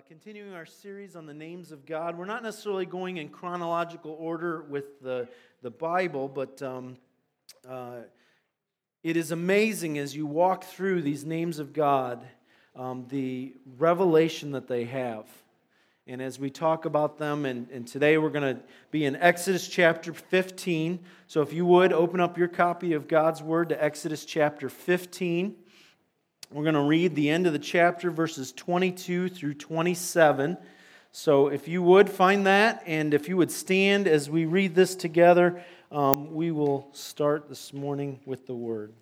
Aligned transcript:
uh, 0.00 0.02
continuing 0.08 0.54
our 0.54 0.64
series 0.64 1.14
on 1.14 1.26
the 1.26 1.34
names 1.34 1.72
of 1.72 1.84
God. 1.84 2.16
We're 2.16 2.24
not 2.24 2.42
necessarily 2.42 2.86
going 2.86 3.18
in 3.18 3.28
chronological 3.28 4.16
order 4.18 4.62
with 4.62 4.98
the, 5.02 5.28
the 5.60 5.70
Bible, 5.70 6.26
but 6.26 6.62
um, 6.62 6.96
uh, 7.68 7.98
it 9.02 9.18
is 9.18 9.30
amazing 9.30 9.98
as 9.98 10.16
you 10.16 10.24
walk 10.24 10.64
through 10.64 11.02
these 11.02 11.26
names 11.26 11.58
of 11.58 11.74
God, 11.74 12.24
um, 12.74 13.04
the 13.08 13.54
revelation 13.76 14.52
that 14.52 14.68
they 14.68 14.84
have. 14.84 15.26
And 16.06 16.22
as 16.22 16.38
we 16.38 16.48
talk 16.48 16.86
about 16.86 17.18
them, 17.18 17.44
and, 17.44 17.68
and 17.70 17.86
today 17.86 18.16
we're 18.16 18.30
going 18.30 18.56
to 18.56 18.62
be 18.90 19.04
in 19.04 19.16
Exodus 19.16 19.68
chapter 19.68 20.14
15. 20.14 21.00
So 21.26 21.42
if 21.42 21.52
you 21.52 21.66
would, 21.66 21.92
open 21.92 22.20
up 22.20 22.38
your 22.38 22.48
copy 22.48 22.94
of 22.94 23.06
God's 23.06 23.42
Word 23.42 23.68
to 23.68 23.84
Exodus 23.84 24.24
chapter 24.24 24.70
15. 24.70 25.56
We're 26.52 26.64
going 26.64 26.74
to 26.74 26.80
read 26.80 27.14
the 27.14 27.30
end 27.30 27.46
of 27.46 27.52
the 27.52 27.60
chapter, 27.60 28.10
verses 28.10 28.50
22 28.50 29.28
through 29.28 29.54
27. 29.54 30.58
So 31.12 31.46
if 31.46 31.68
you 31.68 31.80
would 31.80 32.10
find 32.10 32.44
that, 32.44 32.82
and 32.86 33.14
if 33.14 33.28
you 33.28 33.36
would 33.36 33.52
stand 33.52 34.08
as 34.08 34.28
we 34.28 34.46
read 34.46 34.74
this 34.74 34.96
together, 34.96 35.62
um, 35.92 36.34
we 36.34 36.50
will 36.50 36.88
start 36.90 37.48
this 37.48 37.72
morning 37.72 38.18
with 38.26 38.48
the 38.48 38.54
word. 38.54 38.92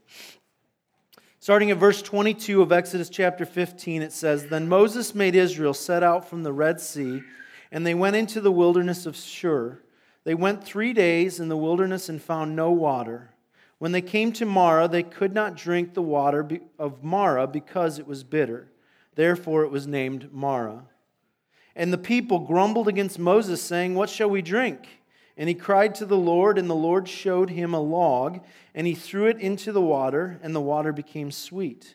Starting 1.41 1.71
at 1.71 1.79
verse 1.79 2.03
22 2.03 2.61
of 2.61 2.71
Exodus 2.71 3.09
chapter 3.09 3.47
15, 3.47 4.03
it 4.03 4.13
says 4.13 4.49
Then 4.49 4.69
Moses 4.69 5.15
made 5.15 5.35
Israel 5.35 5.73
set 5.73 6.03
out 6.03 6.29
from 6.29 6.43
the 6.43 6.53
Red 6.53 6.83
Sea, 6.83 7.23
and 7.73 7.87
they 7.87 7.95
went 7.95 8.15
into 8.15 8.43
the 8.43 8.53
wilderness 8.53 9.07
of 9.07 9.17
Shur. 9.17 9.81
They 10.25 10.35
went 10.35 10.63
three 10.63 10.93
days 10.93 11.41
in 11.41 11.49
the 11.49 11.57
wilderness 11.57 12.11
and 12.11 12.21
found 12.21 12.55
no 12.55 12.71
water. 12.71 13.31
When 13.79 13.93
they 13.93 14.03
came 14.03 14.33
to 14.33 14.45
Marah, 14.45 14.89
they 14.89 15.05
could 15.05 15.33
not 15.33 15.57
drink 15.57 15.95
the 15.95 16.03
water 16.03 16.61
of 16.79 17.05
Marah 17.05 17.47
because 17.47 17.99
it 17.99 18.07
was 18.07 18.25
bitter. 18.25 18.71
Therefore, 19.15 19.63
it 19.63 19.71
was 19.71 19.87
named 19.87 20.33
Marah. 20.33 20.85
And 21.77 21.93
the 21.93 21.99
people 21.99 22.41
grumbled 22.41 22.89
against 22.89 23.19
Moses, 23.21 23.63
saying, 23.63 23.95
What 23.95 24.11
shall 24.11 24.29
we 24.29 24.43
drink? 24.43 24.89
And 25.37 25.49
he 25.49 25.55
cried 25.55 25.95
to 25.97 26.07
the 26.07 26.17
Lord, 26.17 26.59
and 26.59 26.69
the 26.69 26.75
Lord 26.75 27.09
showed 27.09 27.51
him 27.51 27.73
a 27.73 27.81
log, 27.81 28.41
and 28.75 28.87
he 28.87 28.95
threw 28.95 29.27
it 29.27 29.39
into 29.39 29.71
the 29.71 29.81
water, 29.81 30.41
and 30.43 30.55
the 30.55 30.61
water 30.61 30.93
became 30.93 31.31
sweet. 31.31 31.95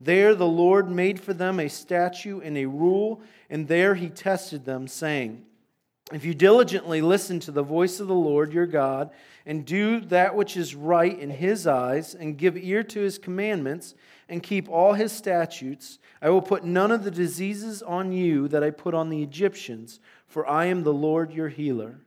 There 0.00 0.34
the 0.36 0.46
Lord 0.46 0.88
made 0.88 1.18
for 1.18 1.34
them 1.34 1.58
a 1.58 1.68
statute 1.68 2.44
and 2.44 2.56
a 2.56 2.66
rule, 2.66 3.20
and 3.50 3.66
there 3.66 3.96
he 3.96 4.08
tested 4.08 4.64
them, 4.64 4.86
saying, 4.86 5.44
If 6.12 6.24
you 6.24 6.34
diligently 6.34 7.02
listen 7.02 7.40
to 7.40 7.50
the 7.50 7.64
voice 7.64 7.98
of 7.98 8.06
the 8.06 8.14
Lord 8.14 8.52
your 8.52 8.66
God, 8.66 9.10
and 9.44 9.64
do 9.64 10.00
that 10.00 10.36
which 10.36 10.56
is 10.56 10.74
right 10.74 11.18
in 11.18 11.30
his 11.30 11.66
eyes, 11.66 12.14
and 12.14 12.38
give 12.38 12.56
ear 12.56 12.84
to 12.84 13.00
his 13.00 13.18
commandments, 13.18 13.94
and 14.28 14.42
keep 14.42 14.68
all 14.68 14.92
his 14.92 15.10
statutes, 15.10 15.98
I 16.22 16.30
will 16.30 16.42
put 16.42 16.64
none 16.64 16.92
of 16.92 17.02
the 17.02 17.10
diseases 17.10 17.82
on 17.82 18.12
you 18.12 18.46
that 18.48 18.62
I 18.62 18.70
put 18.70 18.94
on 18.94 19.08
the 19.08 19.22
Egyptians, 19.22 19.98
for 20.28 20.48
I 20.48 20.66
am 20.66 20.84
the 20.84 20.92
Lord 20.92 21.32
your 21.32 21.48
healer. 21.48 21.98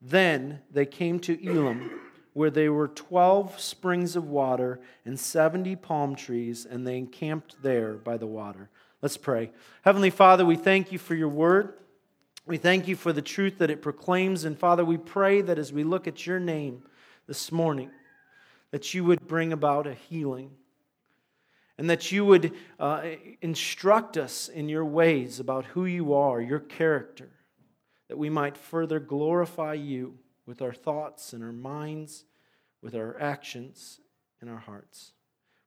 Then 0.00 0.60
they 0.70 0.86
came 0.86 1.18
to 1.20 1.44
Elim, 1.44 1.90
where 2.32 2.50
there 2.50 2.72
were 2.72 2.88
twelve 2.88 3.60
springs 3.60 4.14
of 4.14 4.28
water 4.28 4.80
and 5.04 5.18
seventy 5.18 5.74
palm 5.74 6.14
trees, 6.14 6.64
and 6.64 6.86
they 6.86 6.96
encamped 6.96 7.62
there 7.62 7.94
by 7.94 8.16
the 8.16 8.26
water. 8.26 8.70
Let's 9.02 9.16
pray. 9.16 9.50
Heavenly 9.82 10.10
Father, 10.10 10.46
we 10.46 10.56
thank 10.56 10.92
you 10.92 10.98
for 10.98 11.16
your 11.16 11.28
word. 11.28 11.74
We 12.50 12.56
thank 12.56 12.88
you 12.88 12.96
for 12.96 13.12
the 13.12 13.22
truth 13.22 13.58
that 13.58 13.70
it 13.70 13.80
proclaims. 13.80 14.42
And 14.42 14.58
Father, 14.58 14.84
we 14.84 14.96
pray 14.96 15.40
that 15.40 15.56
as 15.56 15.72
we 15.72 15.84
look 15.84 16.08
at 16.08 16.26
your 16.26 16.40
name 16.40 16.82
this 17.28 17.52
morning, 17.52 17.92
that 18.72 18.92
you 18.92 19.04
would 19.04 19.28
bring 19.28 19.52
about 19.52 19.86
a 19.86 19.94
healing 19.94 20.50
and 21.78 21.88
that 21.88 22.10
you 22.10 22.24
would 22.24 22.52
uh, 22.80 23.02
instruct 23.40 24.16
us 24.16 24.48
in 24.48 24.68
your 24.68 24.84
ways 24.84 25.38
about 25.38 25.64
who 25.64 25.84
you 25.84 26.12
are, 26.12 26.40
your 26.40 26.58
character, 26.58 27.30
that 28.08 28.18
we 28.18 28.28
might 28.28 28.56
further 28.56 28.98
glorify 28.98 29.74
you 29.74 30.18
with 30.44 30.60
our 30.60 30.72
thoughts 30.72 31.32
and 31.32 31.44
our 31.44 31.52
minds, 31.52 32.24
with 32.82 32.96
our 32.96 33.16
actions 33.20 34.00
and 34.40 34.50
our 34.50 34.58
hearts. 34.58 35.12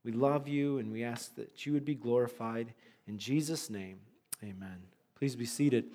We 0.04 0.12
love 0.12 0.50
you 0.50 0.80
and 0.80 0.92
we 0.92 1.06
ask 1.06 1.34
that 1.36 1.66
you 1.66 1.72
would 1.72 1.86
be 1.86 1.96
glorified. 1.96 2.74
In 3.08 3.18
Jesus' 3.18 3.70
name, 3.70 4.00
amen. 4.44 4.82
Please 5.16 5.38
be 5.38 5.46
seated. 5.46 5.86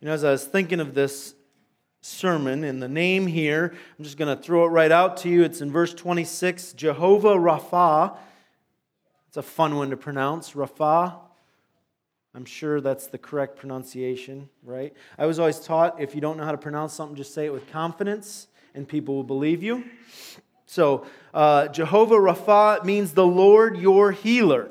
You 0.00 0.06
know, 0.06 0.14
as 0.14 0.22
I 0.22 0.30
was 0.30 0.44
thinking 0.44 0.78
of 0.78 0.94
this 0.94 1.34
sermon 2.02 2.62
and 2.62 2.80
the 2.80 2.88
name 2.88 3.26
here, 3.26 3.74
I'm 3.98 4.04
just 4.04 4.16
going 4.16 4.34
to 4.34 4.40
throw 4.40 4.64
it 4.64 4.68
right 4.68 4.92
out 4.92 5.16
to 5.18 5.28
you. 5.28 5.42
It's 5.42 5.60
in 5.60 5.72
verse 5.72 5.92
26 5.92 6.74
Jehovah 6.74 7.34
Rapha. 7.34 8.16
It's 9.26 9.36
a 9.36 9.42
fun 9.42 9.74
one 9.74 9.90
to 9.90 9.96
pronounce. 9.96 10.52
Rapha. 10.52 11.16
I'm 12.32 12.44
sure 12.44 12.80
that's 12.80 13.08
the 13.08 13.18
correct 13.18 13.56
pronunciation, 13.56 14.48
right? 14.62 14.94
I 15.18 15.26
was 15.26 15.40
always 15.40 15.58
taught 15.58 16.00
if 16.00 16.14
you 16.14 16.20
don't 16.20 16.36
know 16.36 16.44
how 16.44 16.52
to 16.52 16.58
pronounce 16.58 16.92
something, 16.92 17.16
just 17.16 17.34
say 17.34 17.46
it 17.46 17.52
with 17.52 17.68
confidence 17.72 18.46
and 18.76 18.86
people 18.86 19.16
will 19.16 19.24
believe 19.24 19.64
you. 19.64 19.82
So, 20.66 21.06
uh, 21.34 21.66
Jehovah 21.68 22.14
Rapha 22.14 22.84
means 22.84 23.14
the 23.14 23.26
Lord 23.26 23.76
your 23.76 24.12
healer. 24.12 24.70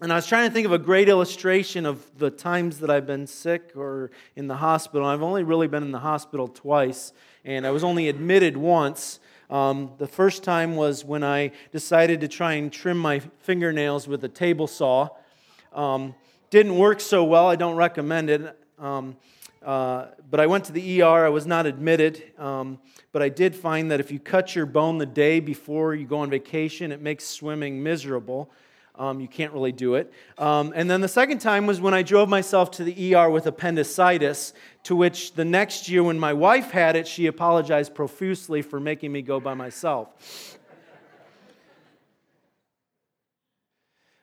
And 0.00 0.12
I 0.12 0.14
was 0.14 0.28
trying 0.28 0.48
to 0.48 0.54
think 0.54 0.64
of 0.64 0.70
a 0.72 0.78
great 0.78 1.08
illustration 1.08 1.84
of 1.84 2.06
the 2.18 2.30
times 2.30 2.78
that 2.78 2.90
I've 2.90 3.06
been 3.06 3.26
sick 3.26 3.72
or 3.74 4.12
in 4.36 4.46
the 4.46 4.54
hospital. 4.54 5.04
I've 5.04 5.22
only 5.22 5.42
really 5.42 5.66
been 5.66 5.82
in 5.82 5.90
the 5.90 5.98
hospital 5.98 6.46
twice, 6.46 7.12
and 7.44 7.66
I 7.66 7.72
was 7.72 7.82
only 7.82 8.08
admitted 8.08 8.56
once. 8.56 9.18
Um, 9.50 9.90
the 9.98 10.06
first 10.06 10.44
time 10.44 10.76
was 10.76 11.04
when 11.04 11.24
I 11.24 11.50
decided 11.72 12.20
to 12.20 12.28
try 12.28 12.52
and 12.52 12.72
trim 12.72 12.96
my 12.96 13.18
fingernails 13.40 14.06
with 14.06 14.22
a 14.22 14.28
table 14.28 14.68
saw. 14.68 15.08
Um, 15.72 16.14
didn't 16.50 16.76
work 16.76 17.00
so 17.00 17.24
well. 17.24 17.48
I 17.48 17.56
don't 17.56 17.74
recommend 17.74 18.30
it. 18.30 18.56
Um, 18.78 19.16
uh, 19.64 20.06
but 20.30 20.38
I 20.38 20.46
went 20.46 20.64
to 20.66 20.72
the 20.72 21.02
ER. 21.02 21.26
I 21.26 21.28
was 21.28 21.46
not 21.46 21.66
admitted. 21.66 22.22
Um, 22.38 22.78
but 23.10 23.22
I 23.22 23.28
did 23.28 23.56
find 23.56 23.90
that 23.90 23.98
if 23.98 24.12
you 24.12 24.20
cut 24.20 24.54
your 24.54 24.66
bone 24.66 24.98
the 24.98 25.06
day 25.06 25.40
before 25.40 25.94
you 25.94 26.06
go 26.06 26.18
on 26.18 26.30
vacation, 26.30 26.92
it 26.92 27.00
makes 27.00 27.26
swimming 27.26 27.82
miserable. 27.82 28.50
Um, 28.98 29.20
you 29.20 29.28
can't 29.28 29.52
really 29.52 29.70
do 29.70 29.94
it. 29.94 30.12
Um, 30.38 30.72
and 30.74 30.90
then 30.90 31.00
the 31.00 31.08
second 31.08 31.38
time 31.38 31.66
was 31.66 31.80
when 31.80 31.94
I 31.94 32.02
drove 32.02 32.28
myself 32.28 32.72
to 32.72 32.84
the 32.84 33.14
ER 33.14 33.30
with 33.30 33.46
appendicitis, 33.46 34.52
to 34.82 34.96
which 34.96 35.34
the 35.34 35.44
next 35.44 35.88
year, 35.88 36.02
when 36.02 36.18
my 36.18 36.32
wife 36.32 36.72
had 36.72 36.96
it, 36.96 37.06
she 37.06 37.26
apologized 37.26 37.94
profusely 37.94 38.60
for 38.60 38.80
making 38.80 39.12
me 39.12 39.22
go 39.22 39.38
by 39.38 39.54
myself. 39.54 40.58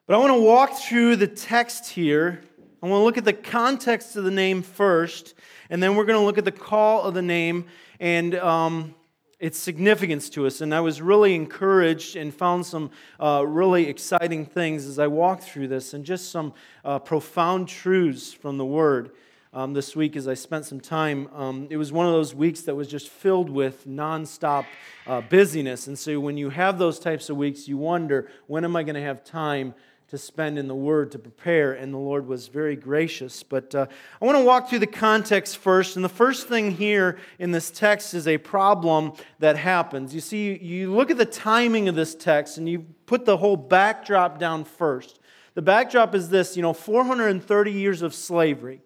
But 0.07 0.15
I 0.15 0.17
want 0.17 0.33
to 0.33 0.41
walk 0.41 0.73
through 0.73 1.15
the 1.15 1.27
text 1.27 1.89
here. 1.89 2.41
I 2.83 2.87
want 2.87 2.99
to 2.99 3.03
look 3.05 3.17
at 3.17 3.25
the 3.25 3.33
context 3.33 4.17
of 4.17 4.25
the 4.25 4.29
name 4.29 4.61
first, 4.61 5.33
and 5.69 5.81
then 5.81 5.95
we're 5.95 6.05
going 6.05 6.19
to 6.19 6.25
look 6.25 6.37
at 6.37 6.45
the 6.45 6.51
call 6.51 7.03
of 7.03 7.13
the 7.13 7.21
name. 7.21 7.65
And 7.99 8.35
um, 8.35 8.93
its 9.39 9.57
significance 9.59 10.29
to 10.29 10.45
us. 10.47 10.61
And 10.61 10.73
I 10.73 10.79
was 10.79 11.01
really 11.01 11.35
encouraged 11.35 12.15
and 12.15 12.33
found 12.33 12.65
some 12.65 12.91
uh, 13.19 13.43
really 13.45 13.87
exciting 13.87 14.45
things 14.45 14.85
as 14.85 14.97
I 14.99 15.07
walked 15.07 15.43
through 15.43 15.67
this 15.67 15.93
and 15.93 16.05
just 16.05 16.31
some 16.31 16.53
uh, 16.83 16.99
profound 16.99 17.67
truths 17.67 18.33
from 18.33 18.57
the 18.57 18.65
Word. 18.65 19.11
Um, 19.53 19.71
this 19.71 19.95
week, 19.95 20.17
as 20.17 20.27
I 20.27 20.33
spent 20.33 20.65
some 20.65 20.81
time, 20.81 21.29
um, 21.33 21.67
it 21.69 21.77
was 21.77 21.93
one 21.93 22.05
of 22.05 22.11
those 22.11 22.35
weeks 22.35 22.61
that 22.63 22.75
was 22.75 22.89
just 22.89 23.07
filled 23.07 23.49
with 23.49 23.87
nonstop 23.87 24.65
uh, 25.07 25.21
busyness. 25.21 25.87
And 25.87 25.97
so, 25.97 26.19
when 26.19 26.35
you 26.35 26.49
have 26.49 26.77
those 26.77 26.99
types 26.99 27.29
of 27.29 27.37
weeks, 27.37 27.65
you 27.65 27.77
wonder, 27.77 28.29
when 28.47 28.65
am 28.65 28.75
I 28.75 28.83
going 28.83 28.95
to 28.95 29.01
have 29.01 29.23
time 29.23 29.73
to 30.09 30.17
spend 30.17 30.59
in 30.59 30.67
the 30.67 30.75
Word 30.75 31.11
to 31.11 31.19
prepare, 31.19 31.73
and 31.73 31.93
the 31.93 31.97
Lord 31.97 32.27
was 32.27 32.47
very 32.47 32.75
gracious. 32.75 33.41
But 33.43 33.73
uh, 33.73 33.87
I 34.21 34.25
want 34.25 34.37
to 34.37 34.43
walk 34.43 34.69
through 34.69 34.79
the 34.79 34.87
context 34.87 35.57
first. 35.57 35.95
And 35.95 36.05
the 36.05 36.09
first 36.09 36.47
thing 36.47 36.71
here 36.71 37.17
in 37.39 37.51
this 37.51 37.71
text 37.71 38.13
is 38.13 38.27
a 38.27 38.37
problem 38.37 39.13
that 39.39 39.57
happens. 39.57 40.13
You 40.13 40.21
see, 40.21 40.57
you 40.57 40.93
look 40.93 41.09
at 41.09 41.17
the 41.17 41.25
timing 41.25 41.87
of 41.87 41.95
this 41.95 42.13
text, 42.13 42.57
and 42.57 42.69
you 42.69 42.85
put 43.05 43.25
the 43.25 43.37
whole 43.37 43.57
backdrop 43.57 44.37
down 44.37 44.63
first. 44.63 45.19
The 45.55 45.61
backdrop 45.61 46.13
is 46.13 46.29
this 46.29 46.55
you 46.55 46.61
know, 46.61 46.73
430 46.73 47.71
years 47.71 48.01
of 48.01 48.13
slavery 48.13 48.81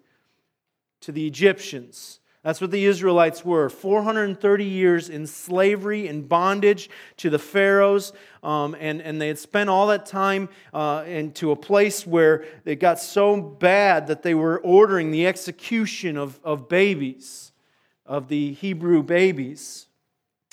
to 1.00 1.12
the 1.12 1.26
Egyptians. 1.26 2.19
That's 2.42 2.60
what 2.60 2.70
the 2.70 2.86
Israelites 2.86 3.44
were 3.44 3.68
430 3.68 4.64
years 4.64 5.10
in 5.10 5.26
slavery 5.26 6.08
and 6.08 6.26
bondage 6.26 6.88
to 7.18 7.28
the 7.28 7.38
Pharaohs. 7.38 8.14
Um, 8.42 8.74
and, 8.80 9.02
and 9.02 9.20
they 9.20 9.28
had 9.28 9.38
spent 9.38 9.68
all 9.68 9.88
that 9.88 10.06
time 10.06 10.48
uh, 10.72 11.04
into 11.06 11.50
a 11.50 11.56
place 11.56 12.06
where 12.06 12.46
it 12.64 12.76
got 12.76 12.98
so 12.98 13.42
bad 13.42 14.06
that 14.06 14.22
they 14.22 14.34
were 14.34 14.58
ordering 14.60 15.10
the 15.10 15.26
execution 15.26 16.16
of, 16.16 16.40
of 16.42 16.66
babies, 16.66 17.52
of 18.06 18.28
the 18.28 18.54
Hebrew 18.54 19.02
babies. 19.02 19.86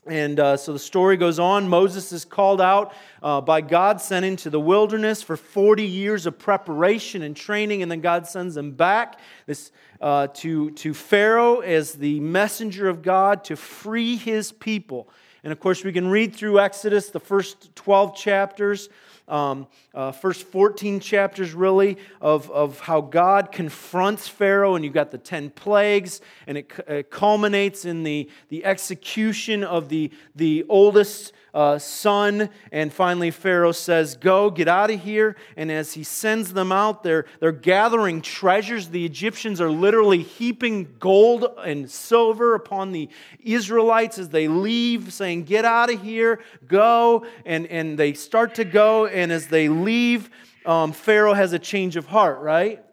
And 0.10 0.40
uh, 0.40 0.58
so 0.58 0.74
the 0.74 0.80
story 0.80 1.18
goes 1.18 1.40
on. 1.40 1.68
Moses 1.68 2.12
is 2.12 2.26
called 2.26 2.62
out 2.62 2.94
uh, 3.22 3.42
by 3.42 3.62
God, 3.62 4.02
sent 4.02 4.26
into 4.26 4.50
the 4.50 4.60
wilderness 4.60 5.22
for 5.22 5.36
40 5.36 5.84
years 5.84 6.26
of 6.26 6.40
preparation 6.40 7.22
and 7.22 7.36
training, 7.36 7.82
and 7.82 7.92
then 7.92 8.02
God 8.02 8.28
sends 8.28 8.56
him 8.56 8.72
back 8.72 9.20
this, 9.46 9.72
uh, 10.02 10.28
to, 10.36 10.72
to 10.72 10.94
Pharaoh 10.94 11.60
as 11.60 11.94
the 11.94 12.20
messenger 12.20 12.88
of 12.88 13.02
God 13.02 13.44
to 13.46 13.56
free 13.56 14.16
his 14.16 14.52
people. 14.52 15.10
And 15.44 15.52
of 15.52 15.60
course, 15.60 15.84
we 15.84 15.94
can 15.94 16.08
read 16.08 16.36
through 16.36 16.60
Exodus, 16.60 17.10
the 17.10 17.20
first 17.20 17.76
12 17.76 18.16
chapters, 18.16 18.90
um, 19.28 19.68
uh, 19.94 20.12
first 20.12 20.44
14 20.48 21.00
chapters, 21.00 21.54
really, 21.54 21.98
of, 22.22 22.50
of 22.52 22.80
how 22.80 23.02
God 23.02 23.52
confronts 23.52 24.28
Pharaoh, 24.28 24.76
and 24.76 24.86
you've 24.86 24.94
got 24.94 25.12
the 25.12 25.18
10 25.18 25.50
plagues, 25.52 26.22
and 26.46 26.58
it, 26.58 26.72
it 26.88 27.12
culminates 27.12 27.86
in 27.86 28.04
the, 28.04 28.30
the 28.50 28.64
execution 28.64 29.64
of 29.64 29.90
the, 29.90 30.12
the 30.36 30.66
oldest 30.70 31.34
uh, 31.58 31.80
son. 31.80 32.50
And 32.72 32.94
finally, 32.94 33.32
Pharaoh 33.32 33.72
says, 33.72 34.16
Go, 34.16 34.52
get 34.52 34.68
out 34.68 34.92
of 34.92 35.02
here. 35.02 35.36
And 35.56 35.72
as 35.72 35.94
he 35.94 36.04
sends 36.04 36.54
them 36.54 36.72
out, 36.72 37.02
they're, 37.02 37.26
they're 37.40 37.52
gathering 37.52 38.22
treasures. 38.22 38.90
The 38.90 39.04
Egyptians 39.04 39.60
are 39.60 39.72
literally 39.72 40.22
heaping 40.22 40.96
gold 41.00 41.48
and 41.66 41.90
silver 41.90 42.54
upon 42.54 42.92
the 42.92 43.10
Israelites 43.44 44.20
as 44.20 44.30
they 44.30 44.48
leave, 44.48 45.12
saying, 45.12 45.46
Get 45.46 45.66
out 45.66 45.92
of 45.92 46.00
here, 46.00 46.42
go. 46.68 47.26
And, 47.44 47.66
and 47.68 47.98
they 47.98 48.14
start 48.14 48.54
to 48.56 48.64
go. 48.64 49.08
And 49.18 49.32
as 49.32 49.48
they 49.48 49.68
leave, 49.68 50.30
um, 50.64 50.92
Pharaoh 50.92 51.34
has 51.34 51.52
a 51.52 51.58
change 51.58 51.96
of 51.96 52.06
heart, 52.06 52.40
right? 52.40 52.84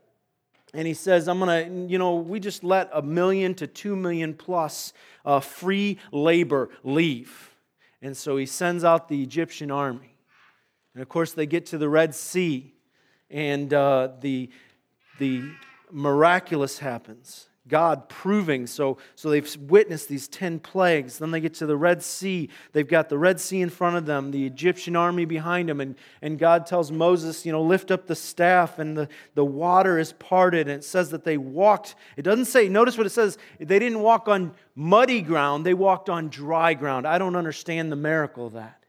And 0.73 0.88
he 0.88 0.94
says, 0.94 1.29
I'm 1.29 1.38
going 1.38 1.87
to, 1.87 1.93
you 1.93 1.99
know, 1.99 2.15
we 2.15 2.41
just 2.41 2.65
let 2.65 2.88
a 2.94 3.03
million 3.03 3.55
to 3.56 3.67
two 3.67 3.94
million 3.94 4.32
plus 4.32 4.94
uh, 5.26 5.41
free 5.41 5.99
labor 6.12 6.71
leave. 6.82 7.50
And 8.00 8.17
so 8.17 8.38
he 8.38 8.47
sends 8.47 8.85
out 8.85 9.09
the 9.09 9.23
Egyptian 9.23 9.71
army. 9.71 10.17
And 10.94 11.03
of 11.03 11.11
course, 11.11 11.35
they 11.35 11.44
get 11.44 11.67
to 11.67 11.79
the 11.79 11.91
Red 11.91 12.15
Sea, 12.15 12.73
and 13.29 13.75
uh, 13.75 14.09
the, 14.23 14.49
the 15.19 15.43
miraculous 15.91 16.79
happens. 16.79 17.49
God 17.67 18.11
proving. 18.11 18.67
So, 18.67 18.99
so 19.17 19.31
they've 19.31 19.57
witnessed 19.57 20.09
these 20.09 20.29
10 20.29 20.59
plagues. 20.59 21.19
Then 21.19 21.31
they 21.31 21.41
get 21.41 21.55
to 21.55 21.67
the 21.67 21.77
Red 21.77 22.03
Sea. 22.03 22.51
They've 22.73 22.87
got 22.87 23.09
the 23.09 23.17
Red 23.17 23.41
Sea 23.41 23.63
in 23.63 23.71
front 23.71 23.97
of 23.97 24.05
them, 24.05 24.31
the 24.31 24.45
Egyptian 24.45 24.97
army 24.97 25.25
behind 25.25 25.71
them. 25.71 25.81
And, 25.81 25.97
and 26.21 26.39
God 26.39 26.67
tells 26.67 26.93
Moses, 26.93 27.47
you 27.47 27.53
know, 27.53 27.63
lift 27.63 27.91
up 27.91 28.07
the 28.07 28.15
staff, 28.15 28.79
and 28.79 28.97
the, 28.97 29.09
the 29.35 29.45
water 29.45 29.99
is 29.99 30.13
parted. 30.13 30.69
And 30.69 30.79
it 30.79 30.85
says 30.85 31.11
that 31.11 31.25
they 31.25 31.39
walked. 31.39 31.95
It 32.17 32.23
doesn't 32.23 32.47
say, 32.47 32.69
notice 32.69 32.99
what 32.99 33.07
it 33.07 33.11
says. 33.11 33.39
They 33.59 33.79
didn't 33.79 34.01
walk 34.01 34.29
on 34.29 34.53
muddy 34.75 35.23
ground, 35.23 35.65
they 35.65 35.75
walked 35.75 36.11
on 36.11 36.29
dry 36.29 36.75
ground. 36.75 37.07
I 37.07 37.17
don't 37.17 37.37
understand 37.37 37.91
the 37.91 37.97
miracle 37.97 38.47
of 38.47 38.55
that. 38.55 38.84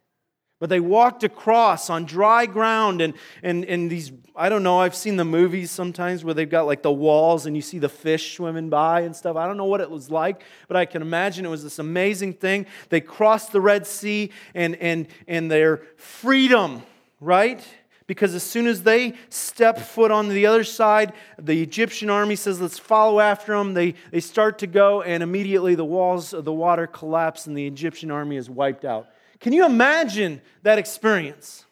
But 0.65 0.71
they 0.71 0.79
walked 0.79 1.23
across 1.23 1.91
on 1.91 2.05
dry 2.05 2.47
ground, 2.47 2.99
and, 2.99 3.13
and, 3.43 3.65
and 3.65 3.87
these, 3.87 4.11
I 4.35 4.49
don't 4.49 4.63
know, 4.63 4.79
I've 4.79 4.95
seen 4.95 5.15
the 5.15 5.23
movies 5.23 5.69
sometimes 5.69 6.23
where 6.23 6.33
they've 6.33 6.49
got 6.49 6.65
like 6.65 6.81
the 6.81 6.91
walls 6.91 7.45
and 7.45 7.55
you 7.55 7.61
see 7.61 7.77
the 7.77 7.87
fish 7.87 8.35
swimming 8.35 8.69
by 8.69 9.01
and 9.01 9.15
stuff. 9.15 9.35
I 9.35 9.45
don't 9.45 9.57
know 9.57 9.65
what 9.65 9.79
it 9.79 9.91
was 9.91 10.09
like, 10.09 10.41
but 10.67 10.75
I 10.75 10.85
can 10.85 11.03
imagine 11.03 11.45
it 11.45 11.49
was 11.49 11.61
this 11.61 11.77
amazing 11.77 12.33
thing. 12.33 12.65
They 12.89 12.99
crossed 12.99 13.51
the 13.51 13.61
Red 13.61 13.85
Sea 13.85 14.31
and, 14.55 14.75
and, 14.77 15.07
and 15.27 15.51
their 15.51 15.83
freedom, 15.97 16.81
right? 17.21 17.63
Because 18.07 18.33
as 18.33 18.41
soon 18.41 18.65
as 18.65 18.81
they 18.81 19.13
step 19.29 19.77
foot 19.77 20.09
on 20.09 20.29
the 20.29 20.47
other 20.47 20.63
side, 20.63 21.13
the 21.37 21.61
Egyptian 21.61 22.09
army 22.09 22.37
says, 22.37 22.59
Let's 22.59 22.79
follow 22.79 23.19
after 23.19 23.55
them. 23.55 23.75
They, 23.75 23.93
they 24.09 24.19
start 24.19 24.57
to 24.59 24.67
go, 24.67 25.03
and 25.03 25.21
immediately 25.21 25.75
the 25.75 25.85
walls 25.85 26.33
of 26.33 26.43
the 26.43 26.51
water 26.51 26.87
collapse, 26.87 27.45
and 27.45 27.55
the 27.55 27.67
Egyptian 27.67 28.09
army 28.09 28.37
is 28.37 28.49
wiped 28.49 28.83
out. 28.83 29.09
Can 29.45 29.53
you 29.53 29.63
imagine 29.63 30.41
that 30.63 30.79
experience? 30.79 31.65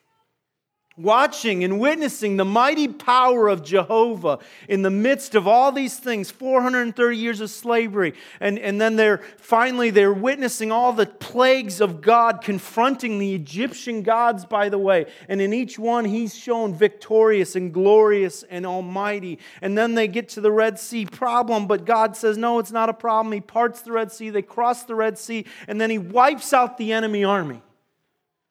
Watching 0.95 1.63
and 1.63 1.79
witnessing 1.79 2.37
the 2.37 2.45
mighty 2.45 2.87
power 2.87 3.47
of 3.47 3.63
Jehovah 3.63 4.37
in 4.69 4.83
the 4.83 4.91
midst 4.91 5.33
of 5.33 5.47
all 5.47 5.71
these 5.71 5.97
things 5.97 6.29
430 6.29 7.17
years 7.17 7.41
of 7.41 7.49
slavery. 7.49 8.13
And, 8.39 8.59
and 8.59 8.79
then 8.79 8.95
they're 8.95 9.23
finally 9.37 9.89
they're 9.89 10.13
witnessing 10.13 10.71
all 10.71 10.93
the 10.93 11.07
plagues 11.07 11.81
of 11.81 12.01
God 12.01 12.43
confronting 12.43 13.17
the 13.17 13.33
Egyptian 13.33 14.03
gods, 14.03 14.45
by 14.45 14.69
the 14.69 14.77
way. 14.77 15.07
And 15.27 15.41
in 15.41 15.51
each 15.51 15.79
one, 15.79 16.05
he's 16.05 16.35
shown 16.35 16.75
victorious 16.75 17.55
and 17.55 17.73
glorious 17.73 18.43
and 18.43 18.63
almighty. 18.63 19.39
And 19.63 19.75
then 19.75 19.95
they 19.95 20.07
get 20.07 20.29
to 20.29 20.41
the 20.41 20.51
Red 20.51 20.77
Sea 20.77 21.07
problem, 21.07 21.65
but 21.65 21.85
God 21.85 22.15
says, 22.15 22.37
No, 22.37 22.59
it's 22.59 22.71
not 22.71 22.89
a 22.89 22.93
problem. 22.93 23.33
He 23.33 23.41
parts 23.41 23.81
the 23.81 23.93
Red 23.93 24.11
Sea, 24.11 24.29
they 24.29 24.43
cross 24.43 24.83
the 24.83 24.93
Red 24.93 25.17
Sea, 25.17 25.45
and 25.67 25.81
then 25.81 25.89
he 25.89 25.97
wipes 25.97 26.53
out 26.53 26.77
the 26.77 26.93
enemy 26.93 27.23
army 27.23 27.63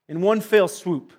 in 0.09 0.21
one 0.21 0.41
fell 0.41 0.67
swoop. 0.67 1.13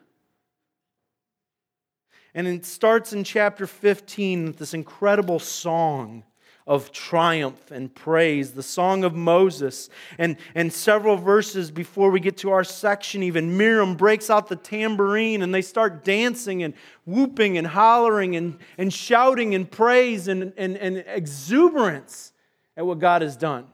And 2.35 2.47
it 2.47 2.65
starts 2.65 3.13
in 3.13 3.23
chapter 3.23 3.67
15 3.67 4.45
with 4.45 4.57
this 4.57 4.73
incredible 4.73 5.39
song 5.39 6.23
of 6.65 6.91
triumph 6.91 7.71
and 7.71 7.93
praise, 7.93 8.51
the 8.51 8.63
song 8.63 9.03
of 9.03 9.13
Moses. 9.13 9.89
And, 10.17 10.37
and 10.55 10.71
several 10.71 11.17
verses 11.17 11.69
before 11.69 12.09
we 12.09 12.19
get 12.19 12.37
to 12.37 12.51
our 12.51 12.63
section, 12.63 13.21
even 13.21 13.57
Miriam 13.57 13.95
breaks 13.95 14.29
out 14.29 14.47
the 14.47 14.55
tambourine 14.55 15.41
and 15.41 15.53
they 15.53 15.61
start 15.61 16.03
dancing 16.05 16.63
and 16.63 16.73
whooping 17.05 17.57
and 17.57 17.67
hollering 17.67 18.35
and, 18.35 18.57
and 18.77 18.93
shouting 18.93 19.53
and 19.55 19.69
praise 19.69 20.27
and, 20.27 20.53
and, 20.55 20.77
and 20.77 21.03
exuberance 21.05 22.31
at 22.77 22.85
what 22.85 22.99
God 22.99 23.21
has 23.21 23.35
done. 23.35 23.67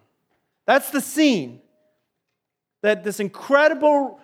That's 0.66 0.90
the 0.90 1.02
scene. 1.02 1.62
That 2.82 3.04
this 3.04 3.20
incredible 3.20 4.20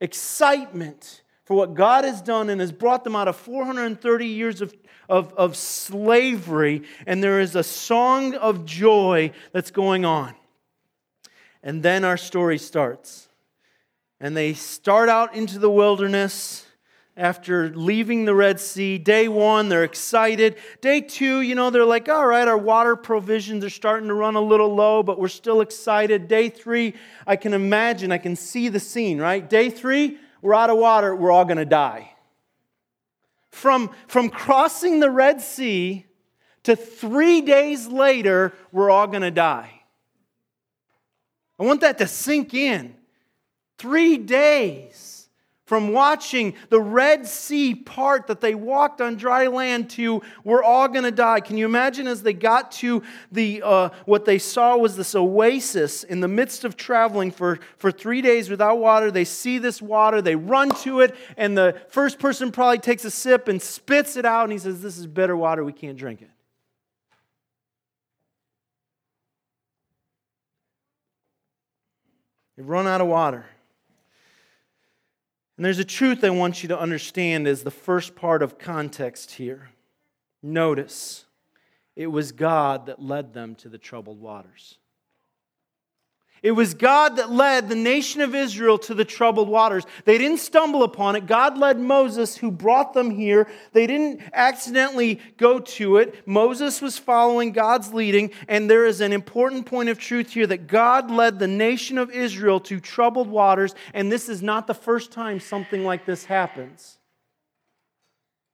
excitement 0.00 1.22
for 1.48 1.54
what 1.54 1.72
God 1.72 2.04
has 2.04 2.20
done 2.20 2.50
and 2.50 2.60
has 2.60 2.72
brought 2.72 3.04
them 3.04 3.16
out 3.16 3.26
of 3.26 3.34
430 3.34 4.26
years 4.26 4.60
of, 4.60 4.74
of, 5.08 5.32
of 5.32 5.56
slavery, 5.56 6.82
and 7.06 7.24
there 7.24 7.40
is 7.40 7.56
a 7.56 7.62
song 7.62 8.34
of 8.34 8.66
joy 8.66 9.30
that's 9.52 9.70
going 9.70 10.04
on. 10.04 10.34
And 11.62 11.82
then 11.82 12.04
our 12.04 12.18
story 12.18 12.58
starts. 12.58 13.28
And 14.20 14.36
they 14.36 14.52
start 14.52 15.08
out 15.08 15.34
into 15.34 15.58
the 15.58 15.70
wilderness 15.70 16.66
after 17.16 17.70
leaving 17.70 18.26
the 18.26 18.34
Red 18.34 18.60
Sea. 18.60 18.98
Day 18.98 19.26
one, 19.26 19.70
they're 19.70 19.84
excited. 19.84 20.56
Day 20.82 21.00
two, 21.00 21.40
you 21.40 21.54
know, 21.54 21.70
they're 21.70 21.86
like, 21.86 22.10
all 22.10 22.26
right, 22.26 22.46
our 22.46 22.58
water 22.58 22.94
provisions 22.94 23.64
are 23.64 23.70
starting 23.70 24.08
to 24.08 24.14
run 24.14 24.36
a 24.36 24.42
little 24.42 24.74
low, 24.74 25.02
but 25.02 25.18
we're 25.18 25.28
still 25.28 25.62
excited. 25.62 26.28
Day 26.28 26.50
three, 26.50 26.92
I 27.26 27.36
can 27.36 27.54
imagine, 27.54 28.12
I 28.12 28.18
can 28.18 28.36
see 28.36 28.68
the 28.68 28.80
scene, 28.80 29.18
right? 29.18 29.48
Day 29.48 29.70
three, 29.70 30.18
we're 30.42 30.54
out 30.54 30.70
of 30.70 30.78
water, 30.78 31.14
we're 31.14 31.30
all 31.30 31.44
going 31.44 31.58
to 31.58 31.64
die. 31.64 32.12
From, 33.50 33.90
from 34.06 34.30
crossing 34.30 35.00
the 35.00 35.10
Red 35.10 35.40
Sea 35.40 36.06
to 36.64 36.76
three 36.76 37.40
days 37.40 37.86
later, 37.86 38.52
we're 38.72 38.90
all 38.90 39.06
going 39.06 39.22
to 39.22 39.30
die. 39.30 39.82
I 41.58 41.64
want 41.64 41.80
that 41.80 41.98
to 41.98 42.06
sink 42.06 42.54
in. 42.54 42.94
Three 43.78 44.16
days 44.16 45.07
from 45.68 45.92
watching 45.92 46.54
the 46.70 46.80
Red 46.80 47.26
Sea 47.26 47.74
part 47.74 48.28
that 48.28 48.40
they 48.40 48.54
walked 48.54 49.02
on 49.02 49.16
dry 49.16 49.48
land 49.48 49.90
to 49.90 50.22
we're 50.42 50.62
all 50.62 50.88
going 50.88 51.04
to 51.04 51.10
die. 51.10 51.40
Can 51.40 51.58
you 51.58 51.66
imagine 51.66 52.06
as 52.06 52.22
they 52.22 52.32
got 52.32 52.72
to 52.72 53.02
the 53.30 53.60
uh, 53.62 53.90
what 54.06 54.24
they 54.24 54.38
saw 54.38 54.78
was 54.78 54.96
this 54.96 55.14
oasis 55.14 56.04
in 56.04 56.20
the 56.20 56.26
midst 56.26 56.64
of 56.64 56.74
traveling 56.74 57.30
for, 57.30 57.60
for 57.76 57.92
three 57.92 58.22
days 58.22 58.48
without 58.48 58.78
water? 58.78 59.10
They 59.10 59.26
see 59.26 59.58
this 59.58 59.82
water, 59.82 60.22
they 60.22 60.36
run 60.36 60.70
to 60.84 61.00
it, 61.00 61.14
and 61.36 61.54
the 61.54 61.78
first 61.90 62.18
person 62.18 62.50
probably 62.50 62.78
takes 62.78 63.04
a 63.04 63.10
sip 63.10 63.46
and 63.46 63.60
spits 63.60 64.16
it 64.16 64.24
out, 64.24 64.44
and 64.44 64.52
he 64.52 64.58
says, 64.58 64.80
"This 64.80 64.96
is 64.96 65.06
bitter 65.06 65.36
water. 65.36 65.66
We 65.66 65.74
can't 65.74 65.98
drink 65.98 66.22
it." 66.22 66.30
They've 72.56 72.66
run 72.66 72.86
out 72.86 73.02
of 73.02 73.06
water. 73.06 73.44
And 75.58 75.64
there's 75.64 75.80
a 75.80 75.84
truth 75.84 76.22
I 76.22 76.30
want 76.30 76.62
you 76.62 76.68
to 76.68 76.78
understand 76.78 77.48
as 77.48 77.64
the 77.64 77.72
first 77.72 78.14
part 78.14 78.44
of 78.44 78.60
context 78.60 79.32
here. 79.32 79.70
Notice, 80.40 81.24
it 81.96 82.06
was 82.06 82.30
God 82.30 82.86
that 82.86 83.02
led 83.02 83.34
them 83.34 83.56
to 83.56 83.68
the 83.68 83.76
troubled 83.76 84.20
waters. 84.20 84.78
It 86.42 86.52
was 86.52 86.74
God 86.74 87.16
that 87.16 87.30
led 87.30 87.68
the 87.68 87.74
nation 87.74 88.20
of 88.20 88.34
Israel 88.34 88.78
to 88.78 88.94
the 88.94 89.04
troubled 89.04 89.48
waters. 89.48 89.84
They 90.04 90.18
didn't 90.18 90.38
stumble 90.38 90.82
upon 90.82 91.16
it. 91.16 91.26
God 91.26 91.58
led 91.58 91.80
Moses, 91.80 92.36
who 92.36 92.50
brought 92.50 92.94
them 92.94 93.10
here. 93.10 93.48
They 93.72 93.86
didn't 93.86 94.22
accidentally 94.32 95.20
go 95.36 95.58
to 95.58 95.96
it. 95.96 96.26
Moses 96.26 96.80
was 96.80 96.98
following 96.98 97.52
God's 97.52 97.92
leading, 97.92 98.30
and 98.46 98.70
there 98.70 98.86
is 98.86 99.00
an 99.00 99.12
important 99.12 99.66
point 99.66 99.88
of 99.88 99.98
truth 99.98 100.32
here 100.32 100.46
that 100.46 100.66
God 100.66 101.10
led 101.10 101.38
the 101.38 101.48
nation 101.48 101.98
of 101.98 102.10
Israel 102.10 102.60
to 102.60 102.80
troubled 102.80 103.28
waters, 103.28 103.74
and 103.92 104.10
this 104.10 104.28
is 104.28 104.42
not 104.42 104.66
the 104.66 104.74
first 104.74 105.10
time 105.12 105.40
something 105.40 105.84
like 105.84 106.06
this 106.06 106.24
happens. 106.24 106.98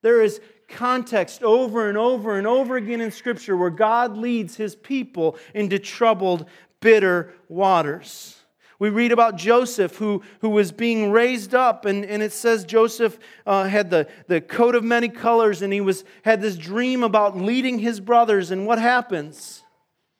There 0.02 0.22
is 0.22 0.40
context 0.68 1.42
over 1.42 1.88
and 1.88 1.98
over 1.98 2.38
and 2.38 2.46
over 2.46 2.76
again 2.76 3.00
in 3.00 3.10
Scripture 3.10 3.56
where 3.56 3.70
God 3.70 4.16
leads 4.16 4.56
his 4.56 4.74
people 4.74 5.38
into 5.54 5.78
troubled 5.78 6.46
bitter 6.84 7.32
waters. 7.48 8.36
We 8.78 8.90
read 8.90 9.10
about 9.10 9.36
Joseph 9.36 9.96
who, 9.96 10.22
who 10.42 10.50
was 10.50 10.70
being 10.70 11.10
raised 11.10 11.54
up, 11.54 11.86
and, 11.86 12.04
and 12.04 12.22
it 12.22 12.30
says 12.30 12.66
Joseph 12.66 13.18
uh, 13.46 13.64
had 13.64 13.88
the, 13.88 14.06
the 14.26 14.42
coat 14.42 14.74
of 14.74 14.84
many 14.84 15.08
colors, 15.08 15.62
and 15.62 15.72
he 15.72 15.80
was, 15.80 16.04
had 16.22 16.42
this 16.42 16.56
dream 16.56 17.02
about 17.02 17.38
leading 17.38 17.78
his 17.78 18.00
brothers. 18.00 18.50
And 18.50 18.66
what 18.66 18.78
happens? 18.78 19.62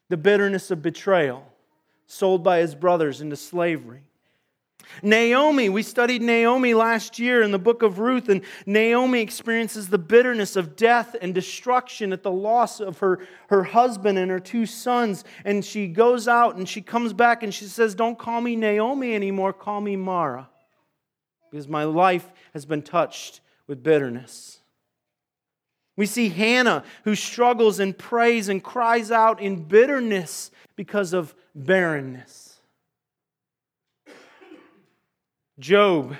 The 0.09 0.17
bitterness 0.17 0.71
of 0.71 0.81
betrayal, 0.81 1.45
sold 2.07 2.43
by 2.43 2.61
his 2.61 2.75
brothers 2.75 3.21
into 3.21 3.37
slavery. 3.37 4.05
Naomi, 5.03 5.69
we 5.69 5.83
studied 5.83 6.23
Naomi 6.23 6.75
last 6.75 7.19
year 7.19 7.43
in 7.43 7.51
the 7.51 7.59
book 7.59 7.83
of 7.83 7.99
Ruth, 7.99 8.29
and 8.29 8.43
Naomi 8.67 9.21
experiences 9.21 9.89
the 9.89 9.99
bitterness 9.99 10.57
of 10.57 10.77
death 10.77 11.17
and 11.21 11.35
destruction 11.35 12.13
at 12.13 12.23
the 12.23 12.31
loss 12.31 12.81
of 12.81 12.99
her, 12.99 13.27
her 13.49 13.65
husband 13.65 14.19
and 14.19 14.31
her 14.31 14.41
two 14.41 14.67
sons. 14.67 15.25
And 15.45 15.65
she 15.65 15.87
goes 15.87 16.29
out 16.29 16.57
and 16.57 16.69
she 16.69 16.83
comes 16.83 17.13
back 17.13 17.43
and 17.43 17.53
she 17.53 17.67
says, 17.67 17.95
Don't 17.95 18.19
call 18.19 18.41
me 18.41 18.57
Naomi 18.57 19.15
anymore, 19.15 19.53
call 19.53 19.81
me 19.81 19.97
Mara, 19.97 20.49
because 21.51 21.69
my 21.69 21.85
life 21.85 22.31
has 22.53 22.67
been 22.67 22.83
touched 22.83 23.41
with 23.67 23.83
bitterness. 23.83 24.61
We 25.97 26.07
see 26.07 26.29
Hannah, 26.29 26.83
who 27.05 27.15
struggles 27.15 27.79
and 27.79 27.97
prays 27.97 28.49
and 28.49 28.63
cries 28.63 29.11
out 29.11 29.41
in 29.41 29.65
bitterness 29.65 30.51
because 30.77 31.13
of 31.13 31.35
barrenness. 31.55 32.44
Job, 35.59 36.17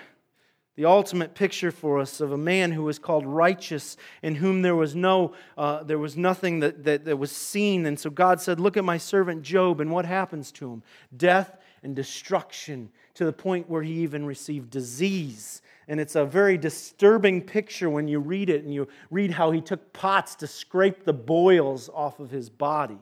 the 0.77 0.85
ultimate 0.85 1.35
picture 1.35 1.71
for 1.71 1.99
us 1.99 2.21
of 2.21 2.33
a 2.33 2.39
man 2.39 2.73
who 2.73 2.83
was 2.83 2.99
called 2.99 3.27
righteous, 3.27 3.97
in 4.23 4.37
whom 4.37 4.63
there 4.63 4.75
was 4.75 4.95
no, 4.95 5.35
uh, 5.57 5.83
there 5.83 5.99
was 5.99 6.17
nothing 6.17 6.61
that, 6.61 6.85
that, 6.85 7.05
that 7.05 7.17
was 7.17 7.31
seen. 7.31 7.87
And 7.87 7.99
so 7.99 8.11
God 8.11 8.41
said, 8.41 8.59
Look 8.59 8.77
at 8.77 8.85
my 8.85 8.99
servant 8.99 9.43
Job, 9.43 9.81
and 9.81 9.91
what 9.91 10.05
happens 10.05 10.51
to 10.53 10.73
him? 10.73 10.83
Death 11.17 11.57
and 11.83 11.95
destruction, 11.95 12.91
to 13.15 13.25
the 13.25 13.33
point 13.33 13.69
where 13.69 13.83
he 13.83 13.93
even 14.03 14.25
received 14.27 14.71
disease. 14.71 15.63
And 15.87 16.01
it's 16.01 16.17
a 16.17 16.25
very 16.25 16.57
disturbing 16.57 17.43
picture 17.43 17.91
when 17.91 18.09
you 18.09 18.19
read 18.19 18.49
it 18.49 18.65
and 18.65 18.73
you 18.73 18.89
read 19.11 19.31
how 19.31 19.51
he 19.51 19.61
took 19.61 19.93
pots 19.93 20.35
to 20.37 20.47
scrape 20.47 21.05
the 21.05 21.13
boils 21.13 21.91
off 21.93 22.21
of 22.21 22.31
his 22.31 22.49
body. 22.49 22.99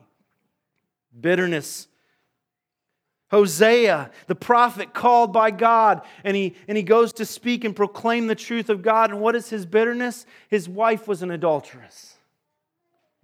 Bitterness 1.19 1.87
Hosea, 3.33 4.11
the 4.27 4.35
prophet 4.35 4.93
called 4.93 5.33
by 5.33 5.49
God, 5.49 6.03
and 6.23 6.37
he, 6.37 6.55
and 6.67 6.77
he 6.77 6.83
goes 6.83 7.13
to 7.13 7.25
speak 7.25 7.63
and 7.63 7.75
proclaim 7.75 8.27
the 8.27 8.35
truth 8.35 8.69
of 8.69 8.83
God. 8.83 9.09
And 9.09 9.19
what 9.19 9.35
is 9.35 9.49
his 9.49 9.65
bitterness? 9.65 10.27
His 10.49 10.69
wife 10.69 11.07
was 11.07 11.23
an 11.23 11.31
adulteress. 11.31 12.13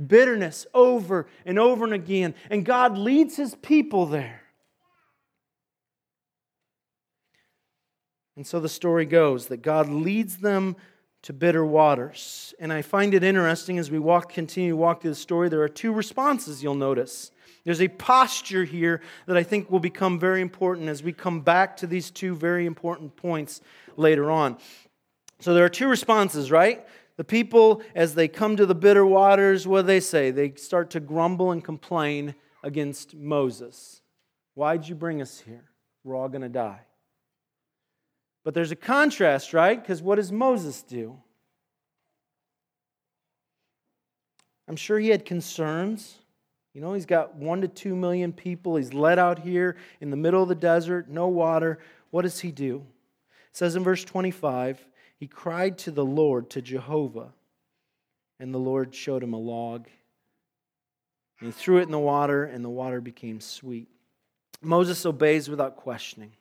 Bitterness 0.04 0.66
over 0.74 1.28
and 1.46 1.60
over 1.60 1.86
and 1.86 1.94
again. 1.94 2.34
And 2.50 2.66
God 2.66 2.98
leads 2.98 3.36
his 3.36 3.54
people 3.54 4.08
there. 4.08 4.42
And 8.36 8.48
so 8.48 8.60
the 8.60 8.68
story 8.68 9.06
goes 9.06 9.46
that 9.50 9.62
God 9.62 9.90
leads 9.90 10.38
them 10.38 10.76
to 11.22 11.34
bitter 11.34 11.64
waters. 11.64 12.56
And 12.60 12.74
I 12.74 12.82
find 12.82 13.14
it 13.14 13.24
interesting 13.24 13.78
as 13.78 13.92
we 13.92 14.00
walk, 14.00 14.34
continue 14.34 14.72
to 14.72 14.76
walk 14.76 15.04
through 15.04 15.12
the 15.12 15.16
story, 15.16 15.50
there 15.50 15.62
are 15.62 15.70
two 15.70 15.94
responses 15.94 16.64
you'll 16.64 16.74
notice. 16.74 17.30
There's 17.66 17.82
a 17.82 17.88
posture 17.88 18.64
here 18.64 19.02
that 19.26 19.38
I 19.38 19.44
think 19.44 19.70
will 19.70 19.80
become 19.80 20.20
very 20.20 20.42
important 20.42 20.90
as 20.90 21.04
we 21.04 21.14
come 21.14 21.42
back 21.42 21.78
to 21.78 21.88
these 21.88 22.10
two 22.10 22.36
very 22.36 22.66
important 22.66 23.16
points 23.16 23.62
later 23.98 24.32
on. 24.32 24.58
So 25.40 25.54
there 25.54 25.66
are 25.66 25.70
two 25.70 25.88
responses, 25.88 26.52
right? 26.52 26.86
The 27.18 27.24
people, 27.24 27.82
as 27.96 28.16
they 28.16 28.28
come 28.28 28.56
to 28.58 28.66
the 28.66 28.76
bitter 28.76 29.06
waters, 29.06 29.68
what 29.68 29.82
do 29.82 29.88
they 29.88 30.00
say? 30.00 30.32
They 30.32 30.54
start 30.56 30.90
to 30.92 31.00
grumble 31.00 31.52
and 31.52 31.64
complain 31.64 32.36
against 32.64 33.16
Moses. 33.16 34.02
Why'd 34.56 34.88
you 34.88 34.96
bring 34.96 35.22
us 35.22 35.40
here? 35.40 35.66
We're 36.04 36.16
all 36.16 36.30
going 36.30 36.42
to 36.42 36.50
die. 36.50 36.82
But 38.44 38.54
there's 38.54 38.72
a 38.72 38.76
contrast, 38.76 39.54
right? 39.54 39.82
Because 39.82 40.02
what 40.02 40.16
does 40.16 40.32
Moses 40.32 40.82
do? 40.82 41.18
I'm 44.68 44.76
sure 44.76 45.00
he 45.00 45.10
had 45.10 45.26
concerns. 45.26 46.16
You 46.74 46.82
know, 46.82 46.94
he's 46.94 47.06
got 47.06 47.36
one 47.36 47.62
to 47.62 47.68
two 47.68 47.96
million 47.96 48.32
people. 48.32 48.76
He's 48.76 48.94
led 48.94 49.18
out 49.18 49.40
here 49.40 49.76
in 50.02 50.12
the 50.12 50.18
middle 50.18 50.44
of 50.44 50.50
the 50.50 50.56
desert, 50.56 51.10
no 51.10 51.28
water. 51.28 51.80
What 52.12 52.22
does 52.24 52.40
he 52.40 52.52
do? 52.52 52.86
It 53.50 53.58
says 53.58 53.76
in 53.76 53.84
verse 53.84 54.04
25, 54.04 54.86
he 55.18 55.28
cried 55.28 55.78
to 55.80 55.92
the 55.92 56.06
Lord, 56.06 56.50
to 56.52 56.62
Jehovah, 56.62 57.34
and 58.40 58.54
the 58.54 58.60
Lord 58.60 58.94
showed 58.94 59.24
him 59.24 59.34
a 59.34 59.40
log. 59.40 59.88
And 61.40 61.48
he 61.48 61.52
threw 61.52 61.80
it 61.80 61.84
in 61.84 61.92
the 61.92 62.00
water, 62.00 62.46
and 62.46 62.64
the 62.64 62.70
water 62.70 63.02
became 63.02 63.42
sweet. 63.42 63.88
Moses 64.62 65.06
obeys 65.06 65.50
without 65.50 65.76
questioning. 65.76 66.32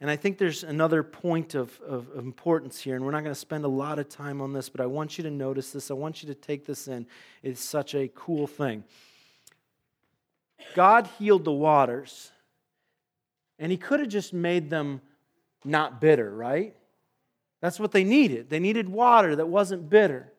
And 0.00 0.08
I 0.08 0.16
think 0.16 0.38
there's 0.38 0.62
another 0.62 1.02
point 1.02 1.56
of, 1.56 1.78
of, 1.80 2.08
of 2.10 2.24
importance 2.24 2.80
here, 2.80 2.94
and 2.94 3.04
we're 3.04 3.10
not 3.10 3.24
going 3.24 3.34
to 3.34 3.40
spend 3.40 3.64
a 3.64 3.68
lot 3.68 3.98
of 3.98 4.08
time 4.08 4.40
on 4.40 4.52
this, 4.52 4.68
but 4.68 4.80
I 4.80 4.86
want 4.86 5.18
you 5.18 5.24
to 5.24 5.30
notice 5.30 5.72
this. 5.72 5.90
I 5.90 5.94
want 5.94 6.22
you 6.22 6.28
to 6.28 6.36
take 6.36 6.64
this 6.64 6.86
in. 6.86 7.06
It's 7.42 7.62
such 7.62 7.94
a 7.96 8.08
cool 8.14 8.46
thing. 8.46 8.84
God 10.74 11.08
healed 11.18 11.44
the 11.44 11.52
waters, 11.52 12.30
and 13.58 13.70
He 13.72 13.78
could 13.78 14.00
have 14.00 14.08
just 14.08 14.32
made 14.32 14.70
them 14.70 15.00
not 15.64 16.00
bitter, 16.00 16.32
right? 16.32 16.74
That's 17.60 17.80
what 17.80 17.92
they 17.92 18.04
needed. 18.04 18.50
They 18.50 18.60
needed 18.60 18.88
water 18.88 19.36
that 19.36 19.48
wasn't 19.48 19.90
bitter. 19.90 20.32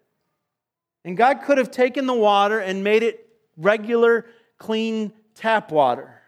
And 1.03 1.17
God 1.17 1.41
could 1.43 1.57
have 1.57 1.71
taken 1.71 2.05
the 2.05 2.13
water 2.13 2.59
and 2.59 2.83
made 2.83 3.03
it 3.03 3.27
regular, 3.57 4.25
clean 4.57 5.11
tap 5.35 5.71
water. 5.71 6.21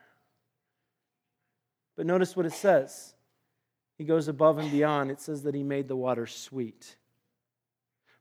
But 1.95 2.05
notice 2.05 2.35
what 2.35 2.45
it 2.45 2.53
says. 2.53 3.13
He 3.97 4.03
goes 4.03 4.27
above 4.27 4.57
and 4.57 4.71
beyond. 4.71 5.11
It 5.11 5.21
says 5.21 5.43
that 5.43 5.55
He 5.55 5.63
made 5.63 5.87
the 5.87 5.95
water 5.95 6.25
sweet. 6.25 6.95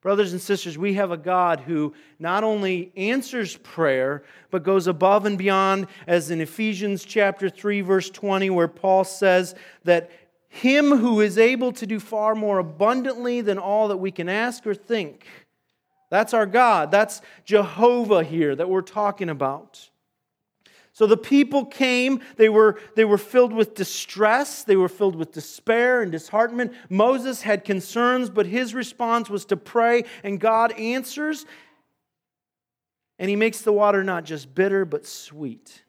Brothers 0.02 0.32
and 0.32 0.40
sisters, 0.40 0.78
we 0.78 0.94
have 0.94 1.10
a 1.10 1.18
God 1.18 1.60
who 1.60 1.92
not 2.18 2.42
only 2.42 2.90
answers 2.96 3.56
prayer, 3.58 4.22
but 4.50 4.62
goes 4.62 4.86
above 4.86 5.26
and 5.26 5.36
beyond, 5.36 5.88
as 6.06 6.30
in 6.30 6.40
Ephesians 6.40 7.04
chapter 7.04 7.50
3, 7.50 7.82
verse 7.82 8.08
20, 8.08 8.48
where 8.48 8.68
Paul 8.68 9.04
says 9.04 9.54
that 9.84 10.10
him 10.48 10.96
who 10.96 11.20
is 11.20 11.36
able 11.36 11.72
to 11.72 11.86
do 11.86 12.00
far 12.00 12.34
more 12.34 12.58
abundantly 12.58 13.42
than 13.42 13.58
all 13.58 13.88
that 13.88 13.98
we 13.98 14.10
can 14.10 14.28
ask 14.28 14.66
or 14.66 14.74
think. 14.74 15.26
That's 16.10 16.34
our 16.34 16.46
God. 16.46 16.90
That's 16.90 17.20
Jehovah 17.44 18.24
here 18.24 18.56
that 18.56 18.68
we're 18.68 18.80
talking 18.80 19.28
about. 19.28 19.90
So 21.00 21.06
the 21.06 21.16
people 21.16 21.64
came, 21.64 22.20
they 22.36 22.50
were, 22.50 22.78
they 22.94 23.06
were 23.06 23.16
filled 23.16 23.54
with 23.54 23.74
distress, 23.74 24.64
they 24.64 24.76
were 24.76 24.86
filled 24.86 25.16
with 25.16 25.32
despair 25.32 26.02
and 26.02 26.12
disheartenment. 26.12 26.74
Moses 26.90 27.40
had 27.40 27.64
concerns, 27.64 28.28
but 28.28 28.44
his 28.44 28.74
response 28.74 29.30
was 29.30 29.46
to 29.46 29.56
pray, 29.56 30.04
and 30.22 30.38
God 30.38 30.72
answers. 30.72 31.46
And 33.18 33.30
he 33.30 33.36
makes 33.36 33.62
the 33.62 33.72
water 33.72 34.04
not 34.04 34.24
just 34.24 34.54
bitter, 34.54 34.84
but 34.84 35.06
sweet. 35.06 35.84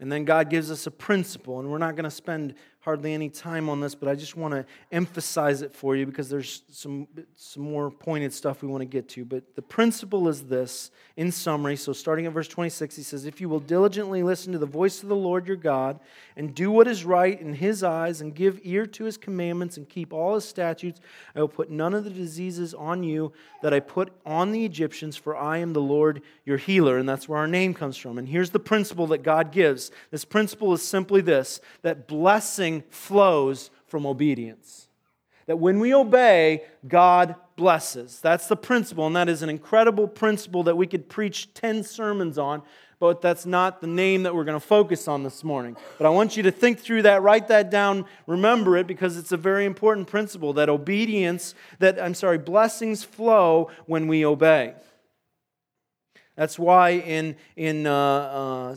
And 0.00 0.10
then 0.10 0.24
God 0.24 0.48
gives 0.48 0.70
us 0.70 0.86
a 0.86 0.90
principle, 0.90 1.60
and 1.60 1.70
we're 1.70 1.76
not 1.76 1.94
going 1.94 2.04
to 2.04 2.10
spend 2.10 2.54
hardly 2.84 3.14
any 3.14 3.30
time 3.30 3.70
on 3.70 3.80
this, 3.80 3.94
but 3.94 4.10
I 4.10 4.14
just 4.14 4.36
want 4.36 4.52
to 4.52 4.66
emphasize 4.92 5.62
it 5.62 5.72
for 5.72 5.96
you 5.96 6.04
because 6.04 6.28
there's 6.28 6.62
some, 6.70 7.08
some 7.34 7.62
more 7.62 7.90
pointed 7.90 8.30
stuff 8.30 8.60
we 8.60 8.68
want 8.68 8.82
to 8.82 8.86
get 8.86 9.08
to. 9.10 9.24
But 9.24 9.56
the 9.56 9.62
principle 9.62 10.28
is 10.28 10.42
this 10.42 10.90
in 11.16 11.32
summary. 11.32 11.76
So, 11.76 11.94
starting 11.94 12.26
at 12.26 12.32
verse 12.32 12.46
26, 12.46 12.94
he 12.96 13.02
says, 13.02 13.24
If 13.24 13.40
you 13.40 13.48
will 13.48 13.60
diligently 13.60 14.22
listen 14.22 14.52
to 14.52 14.58
the 14.58 14.66
voice 14.66 15.02
of 15.02 15.08
the 15.08 15.16
Lord 15.16 15.46
your 15.46 15.56
God 15.56 15.98
and 16.36 16.54
do 16.54 16.70
what 16.70 16.86
is 16.86 17.06
right 17.06 17.40
in 17.40 17.54
his 17.54 17.82
eyes 17.82 18.20
and 18.20 18.34
give 18.34 18.60
ear 18.64 18.84
to 18.84 19.04
his 19.04 19.16
commandments 19.16 19.78
and 19.78 19.88
keep 19.88 20.12
all 20.12 20.34
his 20.34 20.44
statutes, 20.44 21.00
I 21.34 21.40
will 21.40 21.48
put 21.48 21.70
none 21.70 21.94
of 21.94 22.04
the 22.04 22.10
diseases 22.10 22.74
on 22.74 23.02
you 23.02 23.32
that 23.62 23.72
I 23.72 23.80
put 23.80 24.12
on 24.26 24.52
the 24.52 24.66
Egyptians, 24.66 25.16
for 25.16 25.34
I 25.34 25.58
am 25.58 25.72
the 25.72 25.80
Lord 25.80 26.20
your 26.44 26.58
healer. 26.58 26.98
And 26.98 27.08
that's 27.08 27.30
where 27.30 27.38
our 27.38 27.48
name 27.48 27.72
comes 27.72 27.96
from. 27.96 28.18
And 28.18 28.28
here's 28.28 28.50
the 28.50 28.60
principle 28.60 29.06
that 29.06 29.22
God 29.22 29.52
gives 29.52 29.90
this 30.10 30.26
principle 30.26 30.74
is 30.74 30.82
simply 30.82 31.22
this 31.22 31.60
that 31.80 32.06
blessing 32.06 32.73
blessing 32.80 32.90
flows 32.90 33.70
from 33.86 34.06
obedience. 34.06 34.88
That 35.46 35.58
when 35.58 35.78
we 35.78 35.94
obey, 35.94 36.62
God 36.88 37.36
blesses. 37.56 38.20
That's 38.20 38.48
the 38.48 38.56
principle, 38.56 39.06
and 39.06 39.14
that 39.14 39.28
is 39.28 39.42
an 39.42 39.50
incredible 39.50 40.08
principle 40.08 40.62
that 40.64 40.76
we 40.76 40.86
could 40.86 41.08
preach 41.08 41.52
10 41.54 41.84
sermons 41.84 42.38
on, 42.38 42.62
but 42.98 43.20
that's 43.20 43.44
not 43.44 43.80
the 43.80 43.86
name 43.86 44.22
that 44.22 44.34
we're 44.34 44.44
going 44.44 44.58
to 44.58 44.66
focus 44.66 45.06
on 45.06 45.22
this 45.22 45.44
morning. 45.44 45.76
But 45.98 46.06
I 46.06 46.10
want 46.10 46.36
you 46.36 46.42
to 46.44 46.50
think 46.50 46.80
through 46.80 47.02
that, 47.02 47.22
write 47.22 47.48
that 47.48 47.70
down, 47.70 48.06
remember 48.26 48.76
it, 48.78 48.86
because 48.86 49.18
it's 49.18 49.32
a 49.32 49.36
very 49.36 49.66
important 49.66 50.06
principle 50.06 50.54
that 50.54 50.70
obedience, 50.70 51.54
that, 51.78 52.00
I'm 52.00 52.14
sorry, 52.14 52.38
blessings 52.38 53.04
flow 53.04 53.70
when 53.86 54.08
we 54.08 54.24
obey. 54.24 54.74
That's 56.36 56.58
why 56.58 56.90
in, 56.90 57.36
in 57.56 57.86
uh, 57.86 57.92
uh, 57.92 58.76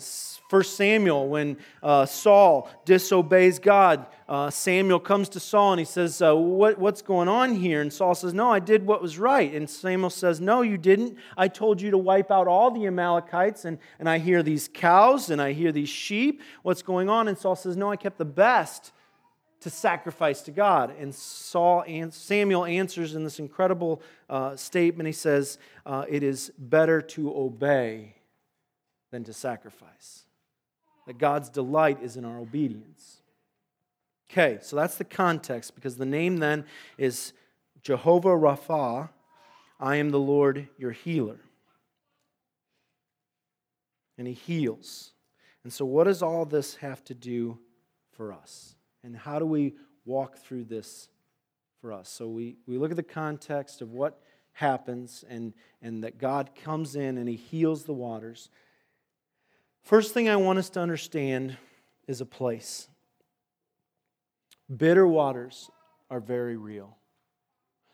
1 0.49 0.63
Samuel, 0.63 1.27
when 1.27 1.57
uh, 1.81 2.05
Saul 2.05 2.69
disobeys 2.85 3.57
God, 3.59 4.05
uh, 4.29 4.49
Samuel 4.49 4.99
comes 4.99 5.27
to 5.29 5.39
Saul 5.39 5.73
and 5.73 5.79
he 5.79 5.85
says, 5.85 6.21
uh, 6.21 6.35
what, 6.35 6.77
What's 6.77 7.01
going 7.01 7.27
on 7.27 7.55
here? 7.55 7.81
And 7.81 7.91
Saul 7.91 8.13
says, 8.13 8.33
No, 8.33 8.51
I 8.51 8.59
did 8.59 8.85
what 8.85 9.01
was 9.01 9.17
right. 9.17 9.53
And 9.53 9.69
Samuel 9.69 10.09
says, 10.09 10.39
No, 10.39 10.61
you 10.61 10.77
didn't. 10.77 11.17
I 11.35 11.47
told 11.47 11.81
you 11.81 11.91
to 11.91 11.97
wipe 11.97 12.31
out 12.31 12.47
all 12.47 12.69
the 12.69 12.85
Amalekites, 12.85 13.65
and, 13.65 13.79
and 13.99 14.07
I 14.07 14.19
hear 14.19 14.43
these 14.43 14.69
cows 14.71 15.29
and 15.29 15.41
I 15.41 15.53
hear 15.53 15.71
these 15.71 15.89
sheep. 15.89 16.41
What's 16.61 16.81
going 16.81 17.09
on? 17.09 17.27
And 17.27 17.37
Saul 17.37 17.55
says, 17.55 17.75
No, 17.75 17.91
I 17.91 17.95
kept 17.95 18.17
the 18.17 18.25
best 18.25 18.91
to 19.61 19.69
sacrifice 19.69 20.41
to 20.43 20.51
God. 20.51 20.95
And 20.99 21.13
Saul 21.13 21.83
Samuel 22.11 22.65
answers 22.65 23.15
in 23.15 23.23
this 23.23 23.39
incredible 23.39 24.01
uh, 24.29 24.55
statement. 24.55 25.07
He 25.07 25.13
says, 25.13 25.57
uh, 25.85 26.05
"It 26.07 26.23
is 26.23 26.51
better 26.57 27.01
to 27.01 27.35
obey 27.35 28.15
than 29.11 29.23
to 29.23 29.33
sacrifice." 29.33 30.27
that 31.07 31.17
God's 31.17 31.49
delight 31.49 32.03
is 32.03 32.17
in 32.17 32.25
our 32.25 32.37
obedience. 32.37 33.21
Okay, 34.29 34.59
so 34.61 34.75
that's 34.75 34.97
the 34.97 35.05
context 35.05 35.73
because 35.73 35.95
the 35.95 36.05
name 36.05 36.37
then 36.37 36.65
is 36.97 37.33
Jehovah 37.81 38.29
Rapha. 38.29 39.09
I 39.79 39.95
am 39.95 40.09
the 40.09 40.19
Lord 40.19 40.67
your 40.77 40.91
healer. 40.91 41.39
And 44.17 44.27
he 44.27 44.33
heals. 44.33 45.13
And 45.63 45.71
so, 45.71 45.85
what 45.85 46.05
does 46.05 46.21
all 46.21 46.43
this 46.43 46.75
have 46.75 47.03
to 47.05 47.13
do 47.13 47.57
for 48.11 48.33
us? 48.33 48.75
And 49.07 49.15
how 49.15 49.39
do 49.39 49.45
we 49.45 49.73
walk 50.03 50.37
through 50.37 50.65
this 50.65 51.07
for 51.79 51.93
us? 51.93 52.09
So, 52.09 52.27
we, 52.27 52.57
we 52.67 52.77
look 52.77 52.91
at 52.91 52.97
the 52.97 53.03
context 53.03 53.81
of 53.81 53.93
what 53.93 54.19
happens 54.51 55.23
and, 55.29 55.53
and 55.81 56.03
that 56.03 56.17
God 56.17 56.51
comes 56.53 56.97
in 56.97 57.17
and 57.17 57.29
he 57.29 57.37
heals 57.37 57.85
the 57.85 57.93
waters. 57.93 58.49
First 59.83 60.13
thing 60.13 60.27
I 60.27 60.35
want 60.35 60.59
us 60.59 60.69
to 60.71 60.81
understand 60.81 61.55
is 62.05 62.19
a 62.19 62.25
place. 62.25 62.89
Bitter 64.75 65.07
waters 65.07 65.71
are 66.11 66.19
very 66.19 66.57
real. 66.57 66.97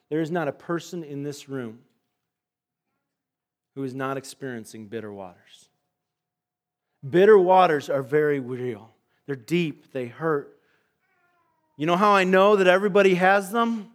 There 0.10 0.22
is 0.22 0.32
not 0.32 0.48
a 0.48 0.52
person 0.52 1.04
in 1.04 1.22
this 1.22 1.48
room 1.48 1.80
who 3.76 3.84
is 3.84 3.94
not 3.94 4.18
experiencing 4.18 4.88
bitter 4.88 5.14
waters. 5.14 5.70
Bitter 7.08 7.38
waters 7.38 7.88
are 7.88 8.02
very 8.02 8.40
real. 8.40 8.90
They're 9.28 9.36
deep, 9.36 9.92
they 9.92 10.08
hurt. 10.08 10.58
You 11.78 11.86
know 11.86 11.96
how 11.96 12.12
I 12.12 12.24
know 12.24 12.56
that 12.56 12.68
everybody 12.68 13.16
has 13.16 13.52
them? 13.52 13.92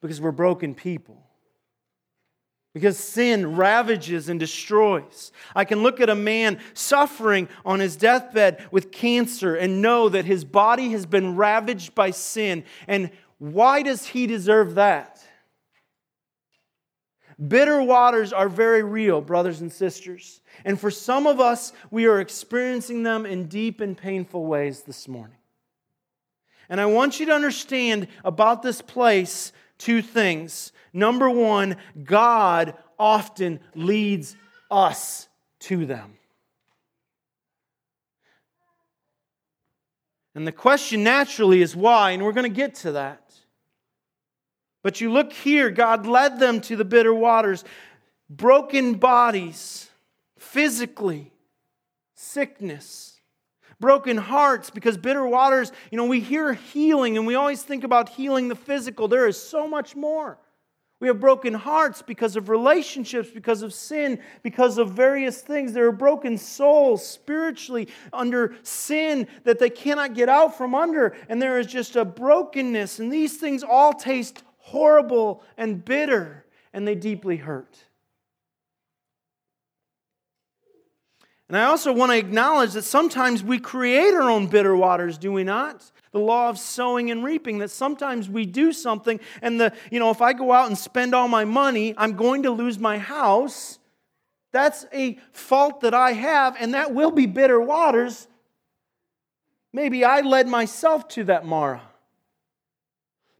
Because 0.00 0.20
we're 0.20 0.32
broken 0.32 0.74
people 0.74 1.26
because 2.76 2.98
sin 2.98 3.56
ravages 3.56 4.28
and 4.28 4.38
destroys. 4.38 5.32
I 5.54 5.64
can 5.64 5.82
look 5.82 5.98
at 5.98 6.10
a 6.10 6.14
man 6.14 6.60
suffering 6.74 7.48
on 7.64 7.80
his 7.80 7.96
deathbed 7.96 8.68
with 8.70 8.92
cancer 8.92 9.54
and 9.54 9.80
know 9.80 10.10
that 10.10 10.26
his 10.26 10.44
body 10.44 10.90
has 10.90 11.06
been 11.06 11.36
ravaged 11.36 11.94
by 11.94 12.10
sin. 12.10 12.64
And 12.86 13.12
why 13.38 13.80
does 13.80 14.04
he 14.04 14.26
deserve 14.26 14.74
that? 14.74 15.24
Bitter 17.48 17.80
waters 17.80 18.34
are 18.34 18.50
very 18.50 18.82
real, 18.82 19.22
brothers 19.22 19.62
and 19.62 19.72
sisters. 19.72 20.42
And 20.62 20.78
for 20.78 20.90
some 20.90 21.26
of 21.26 21.40
us, 21.40 21.72
we 21.90 22.04
are 22.04 22.20
experiencing 22.20 23.04
them 23.04 23.24
in 23.24 23.46
deep 23.46 23.80
and 23.80 23.96
painful 23.96 24.44
ways 24.44 24.82
this 24.82 25.08
morning. 25.08 25.35
And 26.68 26.80
I 26.80 26.86
want 26.86 27.20
you 27.20 27.26
to 27.26 27.32
understand 27.32 28.08
about 28.24 28.62
this 28.62 28.82
place 28.82 29.52
two 29.78 30.02
things. 30.02 30.72
Number 30.92 31.30
one, 31.30 31.76
God 32.02 32.74
often 32.98 33.60
leads 33.74 34.36
us 34.70 35.28
to 35.60 35.86
them. 35.86 36.14
And 40.34 40.46
the 40.46 40.52
question 40.52 41.02
naturally 41.02 41.62
is 41.62 41.74
why, 41.74 42.10
and 42.10 42.22
we're 42.22 42.32
going 42.32 42.50
to 42.50 42.56
get 42.56 42.74
to 42.76 42.92
that. 42.92 43.34
But 44.82 45.00
you 45.00 45.10
look 45.10 45.32
here, 45.32 45.70
God 45.70 46.06
led 46.06 46.38
them 46.38 46.60
to 46.62 46.76
the 46.76 46.84
bitter 46.84 47.14
waters, 47.14 47.64
broken 48.28 48.94
bodies, 48.94 49.90
physically, 50.38 51.32
sickness 52.14 53.15
broken 53.80 54.16
hearts 54.16 54.70
because 54.70 54.96
bitter 54.96 55.26
waters, 55.26 55.72
you 55.90 55.96
know, 55.96 56.06
we 56.06 56.20
hear 56.20 56.54
healing 56.54 57.16
and 57.16 57.26
we 57.26 57.34
always 57.34 57.62
think 57.62 57.84
about 57.84 58.08
healing 58.08 58.48
the 58.48 58.54
physical. 58.54 59.08
There 59.08 59.26
is 59.26 59.40
so 59.40 59.68
much 59.68 59.94
more. 59.94 60.38
We 60.98 61.08
have 61.08 61.20
broken 61.20 61.52
hearts 61.52 62.00
because 62.00 62.36
of 62.36 62.48
relationships, 62.48 63.28
because 63.30 63.62
of 63.62 63.74
sin, 63.74 64.18
because 64.42 64.78
of 64.78 64.92
various 64.92 65.42
things. 65.42 65.74
There 65.74 65.86
are 65.86 65.92
broken 65.92 66.38
souls 66.38 67.06
spiritually 67.06 67.88
under 68.14 68.56
sin 68.62 69.28
that 69.44 69.58
they 69.58 69.68
cannot 69.68 70.14
get 70.14 70.30
out 70.30 70.56
from 70.56 70.74
under. 70.74 71.14
And 71.28 71.40
there 71.40 71.58
is 71.58 71.66
just 71.66 71.96
a 71.96 72.04
brokenness. 72.04 72.98
And 72.98 73.12
these 73.12 73.36
things 73.36 73.62
all 73.62 73.92
taste 73.92 74.42
horrible 74.56 75.42
and 75.58 75.84
bitter, 75.84 76.46
and 76.72 76.88
they 76.88 76.94
deeply 76.94 77.36
hurt. 77.36 77.76
And 81.48 81.56
I 81.56 81.64
also 81.64 81.92
want 81.92 82.10
to 82.10 82.18
acknowledge 82.18 82.72
that 82.72 82.82
sometimes 82.82 83.44
we 83.44 83.58
create 83.58 84.14
our 84.14 84.28
own 84.28 84.48
bitter 84.48 84.74
waters, 84.74 85.16
do 85.16 85.30
we 85.30 85.44
not? 85.44 85.90
The 86.10 86.18
law 86.18 86.48
of 86.48 86.58
sowing 86.58 87.10
and 87.10 87.22
reaping, 87.22 87.58
that 87.58 87.70
sometimes 87.70 88.28
we 88.28 88.46
do 88.46 88.72
something, 88.72 89.20
and 89.42 89.60
the, 89.60 89.72
you 89.90 90.00
know, 90.00 90.10
if 90.10 90.20
I 90.20 90.32
go 90.32 90.50
out 90.50 90.66
and 90.66 90.76
spend 90.76 91.14
all 91.14 91.28
my 91.28 91.44
money, 91.44 91.94
I'm 91.96 92.16
going 92.16 92.42
to 92.44 92.50
lose 92.50 92.78
my 92.78 92.98
house. 92.98 93.78
That's 94.52 94.86
a 94.92 95.18
fault 95.32 95.82
that 95.82 95.94
I 95.94 96.12
have, 96.12 96.56
and 96.58 96.74
that 96.74 96.92
will 96.92 97.12
be 97.12 97.26
bitter 97.26 97.60
waters. 97.60 98.26
Maybe 99.72 100.04
I 100.04 100.22
led 100.22 100.48
myself 100.48 101.06
to 101.08 101.24
that 101.24 101.44
Marah. 101.44 101.82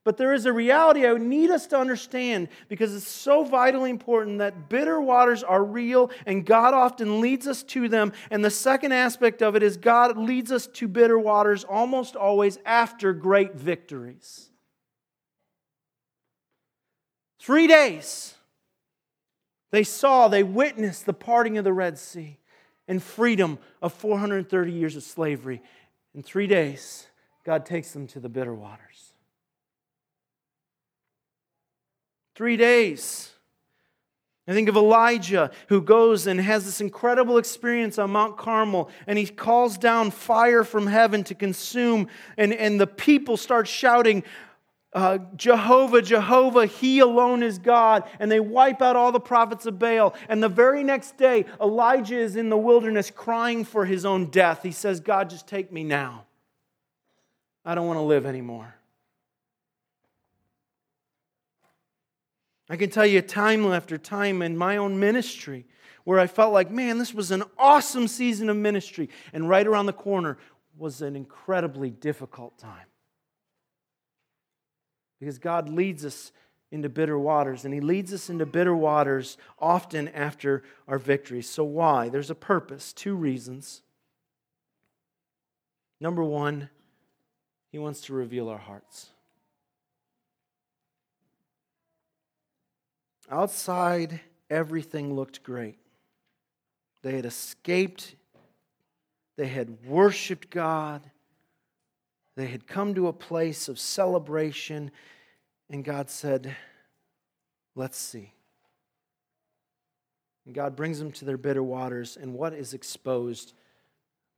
But 0.07 0.19
there 0.19 0.33
is 0.33 0.47
a 0.47 0.53
reality 0.53 1.05
I 1.05 1.15
need 1.15 1.51
us 1.51 1.67
to 1.67 1.77
understand 1.77 2.47
because 2.69 2.95
it's 2.95 3.09
so 3.09 3.43
vitally 3.43 3.91
important 3.91 4.39
that 4.39 4.69
bitter 4.69 5.01
waters 5.01 5.43
are 5.43 5.65
real 5.65 6.13
and 6.27 6.47
God 6.47 6.75
often 6.75 7.21
leads 7.21 7.49
us 7.49 7.65
to 7.65 7.89
them. 7.89 8.13
And 8.31 8.45
the 8.45 8.51
second 8.51 8.93
aspect 8.93 9.43
of 9.43 9.57
it 9.57 9.65
is 9.65 9.77
God 9.77 10.17
leads 10.17 10.53
us 10.53 10.69
to 10.69 10.87
bitter 10.87 11.19
waters 11.19 11.65
almost 11.65 12.15
always 12.15 12.57
after 12.65 13.13
great 13.13 13.57
victories. 13.57 14.49
Three 17.41 17.67
days, 17.67 18.37
they 19.73 19.83
saw, 19.83 20.29
they 20.29 20.45
witnessed 20.45 21.05
the 21.05 21.15
parting 21.15 21.59
of 21.59 21.65
the 21.65 21.73
Red 21.73 21.99
Sea 21.99 22.39
and 22.87 23.03
freedom 23.03 23.59
of 23.83 23.93
430 23.93 24.71
years 24.71 24.95
of 24.95 25.03
slavery. 25.03 25.61
In 26.15 26.23
three 26.23 26.47
days, 26.47 27.09
God 27.43 27.67
takes 27.67 27.91
them 27.91 28.07
to 28.07 28.21
the 28.21 28.29
bitter 28.29 28.55
waters. 28.55 29.06
Three 32.37 32.59
days. 32.59 33.33
I 34.47 34.53
think 34.53 34.69
of 34.69 34.77
Elijah 34.77 35.51
who 35.69 35.81
goes 35.81 36.27
and 36.27 36.39
has 36.39 36.67
this 36.67 36.83
incredible 36.83 37.39
experience 37.39 37.99
on 37.99 38.11
Mount 38.11 38.37
Carmel, 38.37 38.91
and 39.07 39.19
he 39.19 39.27
calls 39.27 39.79
down 39.79 40.11
fire 40.11 40.63
from 40.63 40.87
heaven 40.87 41.25
to 41.25 41.35
consume, 41.35 42.09
and, 42.37 42.53
and 42.53 42.79
the 42.79 42.87
people 42.87 43.39
start 43.39 43.67
shouting, 43.67 44.23
uh, 44.93 45.19
Jehovah, 45.35 46.01
Jehovah, 46.01 46.67
He 46.67 47.01
alone 47.01 47.43
is 47.43 47.59
God. 47.59 48.05
And 48.19 48.31
they 48.31 48.41
wipe 48.41 48.81
out 48.81 48.97
all 48.97 49.13
the 49.13 49.21
prophets 49.21 49.67
of 49.67 49.79
Baal. 49.79 50.15
And 50.29 50.43
the 50.43 50.49
very 50.49 50.85
next 50.85 51.19
day, 51.19 51.45
Elijah 51.61 52.17
is 52.17 52.37
in 52.37 52.49
the 52.49 52.57
wilderness 52.57 53.11
crying 53.11 53.65
for 53.65 53.85
his 53.85 54.07
own 54.07 54.31
death. 54.31 54.63
He 54.63 54.73
says, 54.73 55.01
God, 55.01 55.29
just 55.29 55.47
take 55.47 55.71
me 55.71 55.85
now. 55.85 56.25
I 57.63 57.75
don't 57.75 57.87
want 57.87 57.99
to 57.99 58.05
live 58.05 58.25
anymore. 58.25 58.76
I 62.69 62.77
can 62.77 62.91
tell 62.91 63.07
you 63.07 63.23
time 63.23 63.65
after 63.67 63.97
time 63.97 64.43
in 64.43 64.57
my 64.57 64.77
own 64.77 64.99
ministry 64.99 65.67
where 66.05 66.19
I 66.19 66.27
felt 66.27 66.53
like, 66.53 66.71
man, 66.71 66.99
this 66.99 67.15
was 67.15 67.31
an 67.31 67.43
awesome 67.59 68.09
season 68.09 68.49
of 68.49 68.57
ministry. 68.57 69.09
And 69.33 69.49
right 69.49 69.67
around 69.67 69.87
the 69.87 69.93
corner 69.93 70.39
was 70.77 71.03
an 71.03 71.17
incredibly 71.17 71.91
difficult 71.91 72.59
time. 72.59 72.87
Because 75.19 75.39
God 75.39 75.69
leads 75.69 76.05
us 76.05 76.33
into 76.71 76.89
bitter 76.89 77.19
waters, 77.19 77.65
and 77.65 77.73
He 77.73 77.81
leads 77.81 78.13
us 78.13 78.29
into 78.29 78.45
bitter 78.45 78.75
waters 78.75 79.39
often 79.59 80.09
after 80.09 80.63
our 80.87 80.99
victories. 80.99 81.49
So, 81.49 81.65
why? 81.65 82.09
There's 82.09 82.31
a 82.31 82.35
purpose, 82.35 82.93
two 82.93 83.15
reasons. 83.15 83.83
Number 86.01 86.23
one, 86.23 86.69
He 87.71 87.79
wants 87.79 88.01
to 88.03 88.13
reveal 88.13 88.49
our 88.49 88.59
hearts. 88.59 89.11
Outside, 93.31 94.21
everything 94.49 95.15
looked 95.15 95.43
great. 95.43 95.79
They 97.03 97.17
had 97.17 97.27
escaped, 97.27 98.15
they 99.37 99.49
had 99.49 99.85
worshiped 99.85 100.51
God, 100.51 101.11
they 102.37 102.47
had 102.47 102.67
come 102.67 102.95
to 102.95 103.09
a 103.09 103.13
place 103.13 103.69
of 103.69 103.79
celebration, 103.79 104.91
and 105.71 105.85
God 105.85 106.11
said, 106.11 106.57
Let's 107.75 107.99
see. 107.99 108.33
And 110.47 110.55
God 110.55 110.77
brings 110.77 110.99
them 110.99 111.13
to 111.13 111.25
their 111.25 111.37
bitter 111.37 111.63
waters, 111.63 112.17
and 112.17 112.33
what 112.33 112.55
is 112.55 112.73
exposed 112.73 113.53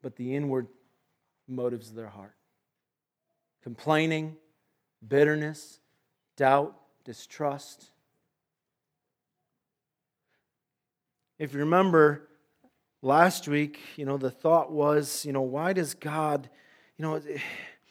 but 0.03 0.17
the 0.17 0.35
inward 0.35 0.67
motives 1.47 1.91
of 1.91 1.95
their 1.95 2.09
heart? 2.09 2.35
Complaining, 3.63 4.37
bitterness, 5.07 5.81
doubt, 6.37 6.77
distrust. 7.05 7.91
If 11.39 11.53
you 11.53 11.61
remember 11.61 12.29
last 13.01 13.47
week, 13.47 13.79
you 13.97 14.05
know, 14.05 14.17
the 14.17 14.31
thought 14.31 14.73
was, 14.73 15.25
you 15.25 15.33
know, 15.33 15.43
why 15.43 15.73
does 15.73 15.95
God, 15.95 16.51
you 16.97 17.05
know, 17.05 17.23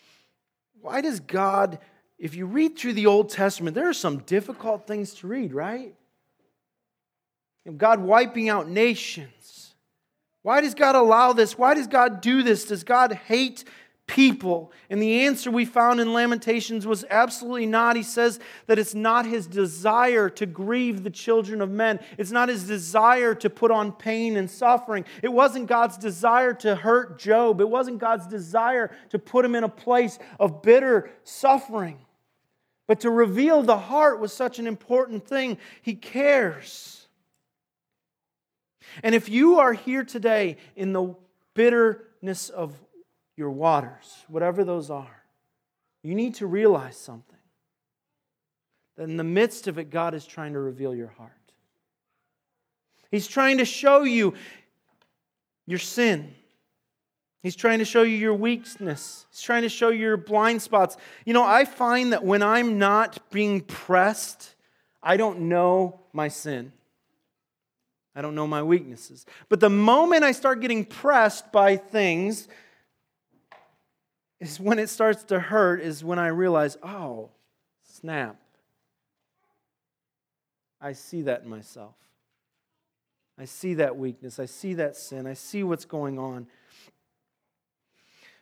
why 0.82 1.02
does 1.02 1.22
God, 1.22 1.80
if 2.20 2.36
you 2.36 2.46
read 2.46 2.78
through 2.78 2.94
the 2.94 3.06
Old 3.06 3.30
Testament, 3.30 3.74
there 3.74 3.88
are 3.88 3.94
some 3.94 4.20
difficult 4.20 4.86
things 4.86 5.14
to 5.16 5.28
read, 5.28 5.54
right? 5.54 5.96
God 7.76 8.02
wiping 8.02 8.50
out 8.50 8.70
nations, 8.70 9.74
Why 10.42 10.62
does 10.62 10.74
God 10.74 10.96
allow 10.96 11.34
this? 11.34 11.58
Why 11.58 11.74
does 11.74 11.88
God 11.88 12.22
do 12.22 12.42
this? 12.44 12.66
Does 12.66 12.86
God 12.86 13.12
hate 13.14 13.66
people? 14.08 14.72
And 14.90 15.02
the 15.02 15.26
answer 15.26 15.52
we 15.52 15.66
found 15.66 16.00
in 16.00 16.14
Lamentations 16.14 16.88
was 16.88 17.06
absolutely 17.10 17.66
not. 17.66 17.96
He 17.96 18.04
says 18.04 18.40
that 18.66 18.80
it's 18.80 18.96
not 18.96 19.26
his 19.26 19.46
desire 19.46 20.30
to 20.32 20.46
grieve 20.46 21.04
the 21.04 21.10
children 21.10 21.62
of 21.62 21.70
men, 21.70 22.00
it's 22.18 22.32
not 22.32 22.50
his 22.50 22.66
desire 22.66 23.36
to 23.36 23.50
put 23.50 23.70
on 23.70 23.92
pain 23.92 24.38
and 24.38 24.50
suffering. 24.50 25.06
It 25.22 25.32
wasn't 25.32 25.68
God's 25.68 25.98
desire 25.98 26.54
to 26.56 26.76
hurt 26.76 27.20
Job, 27.20 27.62
it 27.62 27.70
wasn't 27.70 28.00
God's 28.00 28.26
desire 28.28 28.96
to 29.10 29.20
put 29.20 29.46
him 29.46 29.54
in 29.56 29.64
a 29.64 29.70
place 29.70 30.18
of 30.40 30.62
bitter 30.62 31.12
suffering. 31.24 32.00
But 32.88 33.02
to 33.02 33.12
reveal 33.12 33.62
the 33.62 33.78
heart 33.78 34.20
was 34.20 34.32
such 34.32 34.60
an 34.60 34.66
important 34.66 35.28
thing. 35.28 35.58
He 35.82 35.94
cares. 35.94 37.08
And 39.04 39.14
if 39.14 39.30
you 39.30 39.60
are 39.60 39.74
here 39.74 40.04
today 40.04 40.58
in 40.76 40.94
the 40.94 41.14
bitterness 41.54 42.50
of 42.50 42.74
your 43.38 43.52
waters, 43.52 44.26
whatever 44.28 44.64
those 44.64 44.90
are, 44.90 45.24
you 46.04 46.16
need 46.16 46.36
to 46.36 46.48
realize 46.48 46.98
something. 46.98 47.38
That 48.98 49.04
in 49.04 49.16
the 49.16 49.24
midst 49.24 49.68
of 49.68 49.78
it, 49.78 49.92
God 49.92 50.16
is 50.16 50.26
trying 50.26 50.54
to 50.54 50.60
reveal 50.60 50.96
your 50.96 51.08
heart. 51.08 51.32
He's 53.12 53.28
trying 53.28 53.60
to 53.60 53.66
show 53.66 54.04
you 54.04 54.34
your 55.68 55.80
sin. 55.80 56.34
He's 57.44 57.56
trying 57.56 57.80
to 57.80 57.86
show 57.86 58.02
you 58.02 58.18
your 58.18 58.34
weakness. 58.34 59.26
He's 59.30 59.42
trying 59.42 59.62
to 59.62 59.70
show 59.70 59.90
you 59.90 60.00
your 60.00 60.18
blind 60.18 60.62
spots. 60.62 60.98
You 61.24 61.34
know, 61.34 61.46
I 61.46 61.64
find 61.64 62.12
that 62.12 62.26
when 62.26 62.42
I'm 62.42 62.80
not 62.80 63.30
being 63.30 63.62
pressed, 63.62 64.56
I 65.02 65.16
don't 65.16 65.42
know 65.42 66.02
my 66.12 66.28
sin. 66.28 66.74
I 68.16 68.22
don't 68.22 68.34
know 68.34 68.48
my 68.48 68.64
weaknesses. 68.64 69.28
But 69.48 69.60
the 69.60 69.70
moment 69.70 70.24
I 70.24 70.32
start 70.32 70.60
getting 70.60 70.84
pressed 70.84 71.52
by 71.52 71.78
things, 71.78 72.48
is 74.40 74.60
when 74.60 74.80
it 74.80 74.90
starts 74.90 75.24
to 75.26 75.40
hurt, 75.40 75.82
is 75.82 76.04
when 76.04 76.20
I 76.20 76.28
realize, 76.28 76.78
oh, 76.84 77.30
snap. 77.84 78.40
I 80.80 80.94
see 80.94 81.24
that 81.24 81.44
in 81.44 81.50
myself. 81.50 81.96
I 83.40 83.46
see 83.46 83.76
that 83.76 83.98
weakness. 83.98 84.40
I 84.40 84.46
see 84.46 84.76
that 84.76 84.96
sin. 84.96 85.26
I 85.28 85.34
see 85.34 85.64
what's 85.64 85.86
going 85.86 86.20
on. 86.20 86.48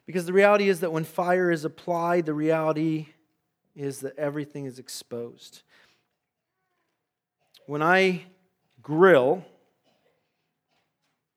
Because 0.06 0.26
the 0.26 0.34
reality 0.34 0.70
is 0.70 0.82
that 0.82 0.92
when 0.92 1.04
fire 1.04 1.50
is 1.50 1.66
applied, 1.66 2.26
the 2.26 2.34
reality 2.34 3.08
is 3.76 4.02
that 4.02 4.18
everything 4.18 4.66
is 4.66 4.80
exposed. 4.80 5.64
When 7.66 7.82
I 7.82 8.24
grill, 8.82 9.44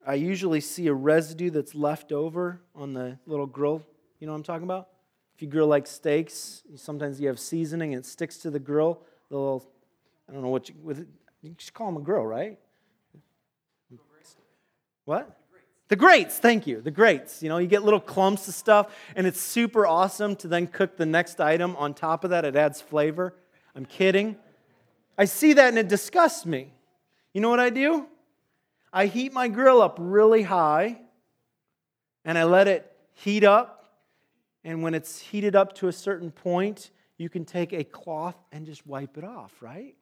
I 0.05 0.13
usually 0.13 0.61
see 0.61 0.87
a 0.87 0.93
residue 0.93 1.49
that's 1.49 1.73
left 1.73 2.11
over 2.11 2.61
on 2.75 2.93
the 2.93 3.17
little 3.25 3.47
grill 3.47 3.83
you 4.19 4.27
know 4.27 4.33
what 4.33 4.37
I'm 4.37 4.43
talking 4.43 4.63
about? 4.63 4.89
If 5.35 5.41
you 5.41 5.47
grill 5.47 5.67
like 5.67 5.87
steaks, 5.87 6.63
sometimes 6.75 7.19
you 7.21 7.27
have 7.27 7.39
seasoning 7.39 7.93
and 7.93 8.03
it 8.03 8.05
sticks 8.05 8.37
to 8.39 8.49
the 8.49 8.59
grill. 8.59 9.01
The 9.29 9.37
little, 9.37 9.71
I 10.27 10.33
don't 10.33 10.41
know 10.41 10.49
what 10.49 10.69
you, 10.69 10.75
with, 10.81 11.07
you 11.41 11.51
just 11.51 11.73
call 11.73 11.87
them 11.87 12.01
a 12.01 12.03
grill, 12.03 12.25
right? 12.25 12.59
What? 15.05 15.37
The 15.87 15.95
grates, 15.95 16.37
thank 16.37 16.67
you. 16.67 16.81
The 16.81 16.91
grates. 16.91 17.41
You 17.41 17.49
know, 17.49 17.57
you 17.57 17.67
get 17.67 17.83
little 17.83 17.99
clumps 17.99 18.47
of 18.47 18.53
stuff, 18.53 18.95
and 19.15 19.25
it's 19.25 19.41
super 19.41 19.87
awesome 19.87 20.35
to 20.35 20.47
then 20.47 20.67
cook 20.67 20.97
the 20.97 21.05
next 21.05 21.39
item 21.39 21.75
on 21.77 21.95
top 21.95 22.23
of 22.23 22.29
that. 22.29 22.45
It 22.45 22.55
adds 22.55 22.79
flavor. 22.79 23.33
I'm 23.75 23.85
kidding. 23.85 24.35
I 25.17 25.25
see 25.25 25.53
that 25.53 25.69
and 25.69 25.79
it 25.79 25.87
disgusts 25.87 26.45
me. 26.45 26.73
You 27.33 27.41
know 27.41 27.49
what 27.49 27.59
I 27.59 27.69
do? 27.69 28.07
I 28.91 29.05
heat 29.05 29.33
my 29.33 29.47
grill 29.47 29.81
up 29.81 29.97
really 29.99 30.43
high 30.43 30.99
and 32.25 32.37
I 32.37 32.43
let 32.43 32.67
it 32.67 32.91
heat 33.13 33.43
up 33.43 33.78
and 34.63 34.83
when 34.83 34.93
it's 34.93 35.19
heated 35.19 35.55
up 35.55 35.73
to 35.75 35.87
a 35.87 35.93
certain 35.93 36.31
point, 36.31 36.91
you 37.17 37.29
can 37.29 37.45
take 37.45 37.73
a 37.73 37.83
cloth 37.83 38.35
and 38.51 38.65
just 38.65 38.85
wipe 38.85 39.17
it 39.17 39.23
off, 39.23 39.53
right? 39.61 39.95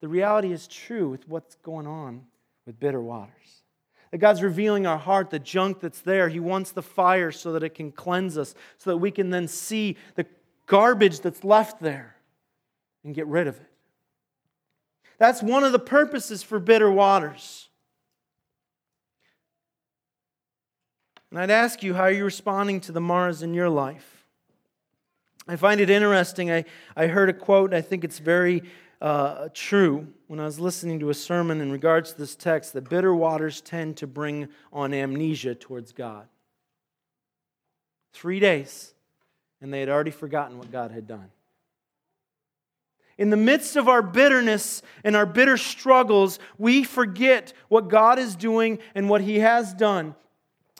The 0.00 0.08
reality 0.08 0.52
is 0.52 0.68
true 0.68 1.08
with 1.08 1.28
what's 1.28 1.56
going 1.56 1.86
on 1.86 2.26
with 2.66 2.78
bitter 2.78 3.00
waters. 3.00 3.62
That 4.10 4.18
God's 4.18 4.42
revealing 4.42 4.86
our 4.86 4.98
heart, 4.98 5.30
the 5.30 5.38
junk 5.38 5.80
that's 5.80 6.00
there. 6.00 6.28
He 6.28 6.40
wants 6.40 6.72
the 6.72 6.82
fire 6.82 7.30
so 7.30 7.52
that 7.52 7.62
it 7.62 7.74
can 7.74 7.92
cleanse 7.92 8.38
us, 8.38 8.54
so 8.78 8.90
that 8.90 8.96
we 8.98 9.10
can 9.10 9.30
then 9.30 9.48
see 9.48 9.96
the 10.14 10.26
garbage 10.66 11.20
that's 11.20 11.44
left 11.44 11.80
there 11.80 12.16
and 13.04 13.14
get 13.14 13.26
rid 13.26 13.46
of 13.46 13.56
it. 13.56 13.70
That's 15.18 15.42
one 15.42 15.64
of 15.64 15.72
the 15.72 15.78
purposes 15.78 16.42
for 16.42 16.58
bitter 16.58 16.90
waters. 16.90 17.67
And 21.30 21.38
I'd 21.38 21.50
ask 21.50 21.82
you, 21.82 21.94
how 21.94 22.04
are 22.04 22.10
you 22.10 22.24
responding 22.24 22.80
to 22.82 22.92
the 22.92 23.00
Marahs 23.00 23.42
in 23.42 23.52
your 23.52 23.68
life? 23.68 24.24
I 25.46 25.56
find 25.56 25.80
it 25.80 25.90
interesting. 25.90 26.50
I, 26.50 26.64
I 26.96 27.06
heard 27.06 27.28
a 27.28 27.32
quote, 27.32 27.70
and 27.70 27.76
I 27.76 27.80
think 27.80 28.04
it's 28.04 28.18
very 28.18 28.62
uh, 29.00 29.48
true 29.54 30.06
when 30.26 30.40
I 30.40 30.44
was 30.44 30.58
listening 30.58 31.00
to 31.00 31.10
a 31.10 31.14
sermon 31.14 31.60
in 31.60 31.70
regards 31.70 32.12
to 32.12 32.18
this 32.18 32.34
text 32.34 32.72
that 32.72 32.88
bitter 32.88 33.14
waters 33.14 33.60
tend 33.60 33.96
to 33.98 34.06
bring 34.06 34.48
on 34.72 34.92
amnesia 34.92 35.54
towards 35.54 35.92
God. 35.92 36.26
Three 38.12 38.40
days, 38.40 38.94
and 39.60 39.72
they 39.72 39.80
had 39.80 39.88
already 39.88 40.10
forgotten 40.10 40.58
what 40.58 40.72
God 40.72 40.90
had 40.90 41.06
done. 41.06 41.30
In 43.16 43.30
the 43.30 43.36
midst 43.36 43.76
of 43.76 43.88
our 43.88 44.00
bitterness 44.00 44.82
and 45.02 45.16
our 45.16 45.26
bitter 45.26 45.56
struggles, 45.56 46.38
we 46.56 46.84
forget 46.84 47.52
what 47.68 47.88
God 47.88 48.18
is 48.18 48.36
doing 48.36 48.78
and 48.94 49.08
what 49.08 49.20
He 49.20 49.40
has 49.40 49.74
done 49.74 50.14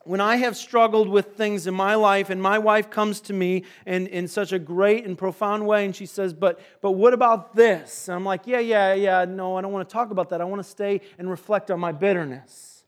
when 0.09 0.23
I 0.23 0.37
have 0.37 0.57
struggled 0.57 1.07
with 1.07 1.37
things 1.37 1.67
in 1.67 1.75
my 1.75 1.95
life, 1.95 2.31
and 2.31 2.41
my 2.41 2.59
wife 2.59 2.89
comes 2.89 3.21
to 3.21 3.35
me 3.35 3.65
in, 3.85 4.07
in 4.07 4.27
such 4.27 4.53
a 4.53 4.59
great 4.59 5.05
and 5.05 5.19
profound 5.19 5.67
way, 5.67 5.85
and 5.85 5.95
she 5.95 6.07
says, 6.07 6.33
but, 6.33 6.59
but 6.81 6.93
what 6.93 7.13
about 7.13 7.55
this? 7.55 8.09
And 8.09 8.15
I'm 8.15 8.25
like, 8.25 8.47
Yeah, 8.47 8.61
yeah, 8.61 8.95
yeah, 8.95 9.27
no, 9.27 9.59
I 9.59 9.61
don't 9.61 9.71
want 9.71 9.87
to 9.87 9.93
talk 9.93 10.11
about 10.11 10.31
that. 10.31 10.41
I 10.41 10.45
want 10.45 10.63
to 10.63 10.69
stay 10.69 11.03
and 11.19 11.29
reflect 11.29 11.71
on 11.71 11.79
my 11.79 11.93
bitterness. 11.93 12.85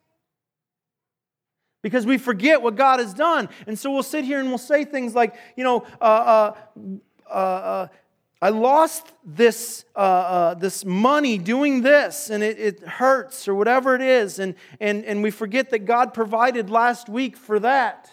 Because 1.83 2.07
we 2.07 2.17
forget 2.17 2.63
what 2.63 2.75
God 2.77 3.01
has 3.01 3.13
done. 3.13 3.51
And 3.67 3.79
so 3.79 3.91
we'll 3.91 4.03
sit 4.03 4.25
here 4.25 4.41
and 4.41 4.49
we'll 4.49 4.57
say 4.57 4.87
things 4.87 5.15
like, 5.15 5.35
you 5.57 5.65
know, 5.65 5.85
uh, 6.01 6.05
uh, 6.05 6.55
uh, 7.29 7.33
uh 7.35 7.89
I 8.43 8.49
lost 8.49 9.13
this, 9.23 9.85
uh, 9.95 9.99
uh, 9.99 10.55
this 10.55 10.83
money 10.85 11.37
doing 11.37 11.83
this, 11.83 12.31
and 12.31 12.43
it, 12.43 12.59
it 12.59 12.81
hurts, 12.81 13.47
or 13.47 13.55
whatever 13.55 13.95
it 13.95 14.01
is. 14.01 14.39
And, 14.39 14.55
and, 14.81 15.05
and 15.05 15.23
we 15.23 15.31
forget 15.31 15.71
that 15.71 15.81
God 15.81 16.15
provided 16.15 16.71
last 16.71 17.11
week 17.11 17.37
for 17.37 17.61
that. 17.61 18.11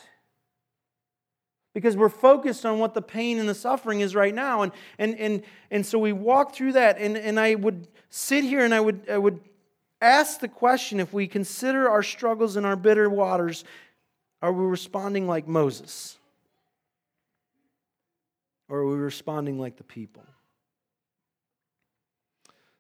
Because 1.74 1.96
we're 1.96 2.10
focused 2.10 2.66
on 2.66 2.80
what 2.80 2.94
the 2.94 3.02
pain 3.02 3.40
and 3.40 3.48
the 3.48 3.56
suffering 3.56 4.02
is 4.02 4.16
right 4.16 4.34
now. 4.34 4.64
And, 4.64 4.72
and, 4.98 5.16
and, 5.18 5.44
and 5.72 5.86
so 5.86 5.98
we 5.98 6.12
walk 6.12 6.54
through 6.54 6.74
that. 6.74 6.98
And, 6.98 7.16
and 7.16 7.40
I 7.40 7.56
would 7.56 7.88
sit 8.10 8.44
here 8.44 8.66
and 8.66 8.74
I 8.74 8.82
would, 8.82 9.08
I 9.10 9.18
would 9.18 9.40
ask 10.02 10.40
the 10.40 10.48
question 10.48 11.00
if 11.00 11.14
we 11.14 11.28
consider 11.28 11.88
our 11.88 12.04
struggles 12.04 12.56
and 12.56 12.66
our 12.66 12.76
bitter 12.76 13.10
waters, 13.10 13.64
are 14.42 14.52
we 14.52 14.66
responding 14.66 15.28
like 15.28 15.48
Moses? 15.48 16.18
Or 18.70 18.80
are 18.80 18.88
we 18.88 18.98
responding 18.98 19.60
like 19.60 19.78
the 19.78 19.84
people? 19.84 20.24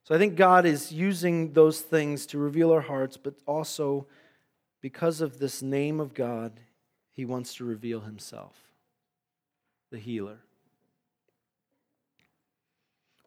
So 0.03 0.15
I 0.15 0.17
think 0.17 0.35
God 0.35 0.65
is 0.65 0.91
using 0.91 1.53
those 1.53 1.81
things 1.81 2.25
to 2.27 2.37
reveal 2.37 2.71
our 2.71 2.81
hearts, 2.81 3.17
but 3.17 3.35
also 3.45 4.07
because 4.81 5.21
of 5.21 5.39
this 5.39 5.61
name 5.61 5.99
of 5.99 6.13
God, 6.13 6.59
He 7.11 7.25
wants 7.25 7.55
to 7.55 7.65
reveal 7.65 8.01
Himself, 8.01 8.55
the 9.91 9.97
healer. 9.97 10.39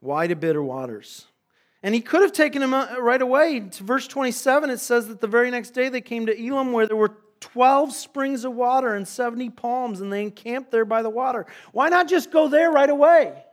Why 0.01 0.27
to 0.27 0.37
bitter 0.37 0.63
waters? 0.63 1.27
And 1.83 1.95
he 1.95 2.01
could 2.01 2.23
have 2.23 2.33
taken 2.33 2.63
him 2.63 2.75
uh, 2.75 2.99
right 2.99 3.21
away. 3.21 3.61
To 3.61 3.85
verse 3.85 4.07
27, 4.07 4.71
it 4.71 4.81
says 4.81 5.09
that 5.09 5.21
the 5.21 5.27
very 5.27 5.51
next 5.51 5.71
day 5.71 5.89
they 5.89 6.01
came 6.01 6.27
to 6.27 6.39
Elim 6.39 6.73
where 6.73 6.87
there 6.87 6.97
were 6.97 7.17
12 7.41 7.93
springs 7.93 8.45
of 8.45 8.55
water 8.55 8.95
and 8.95 9.09
70 9.09 9.51
palms, 9.51 10.01
and 10.01 10.13
they 10.13 10.23
encamped 10.23 10.71
there 10.71 10.85
by 10.85 11.03
the 11.03 11.11
water. 11.11 11.47
Why 11.73 11.89
not 11.89 12.09
just 12.09 12.31
go 12.31 12.49
there 12.49 12.71
right 12.71 12.91
away? 12.91 13.45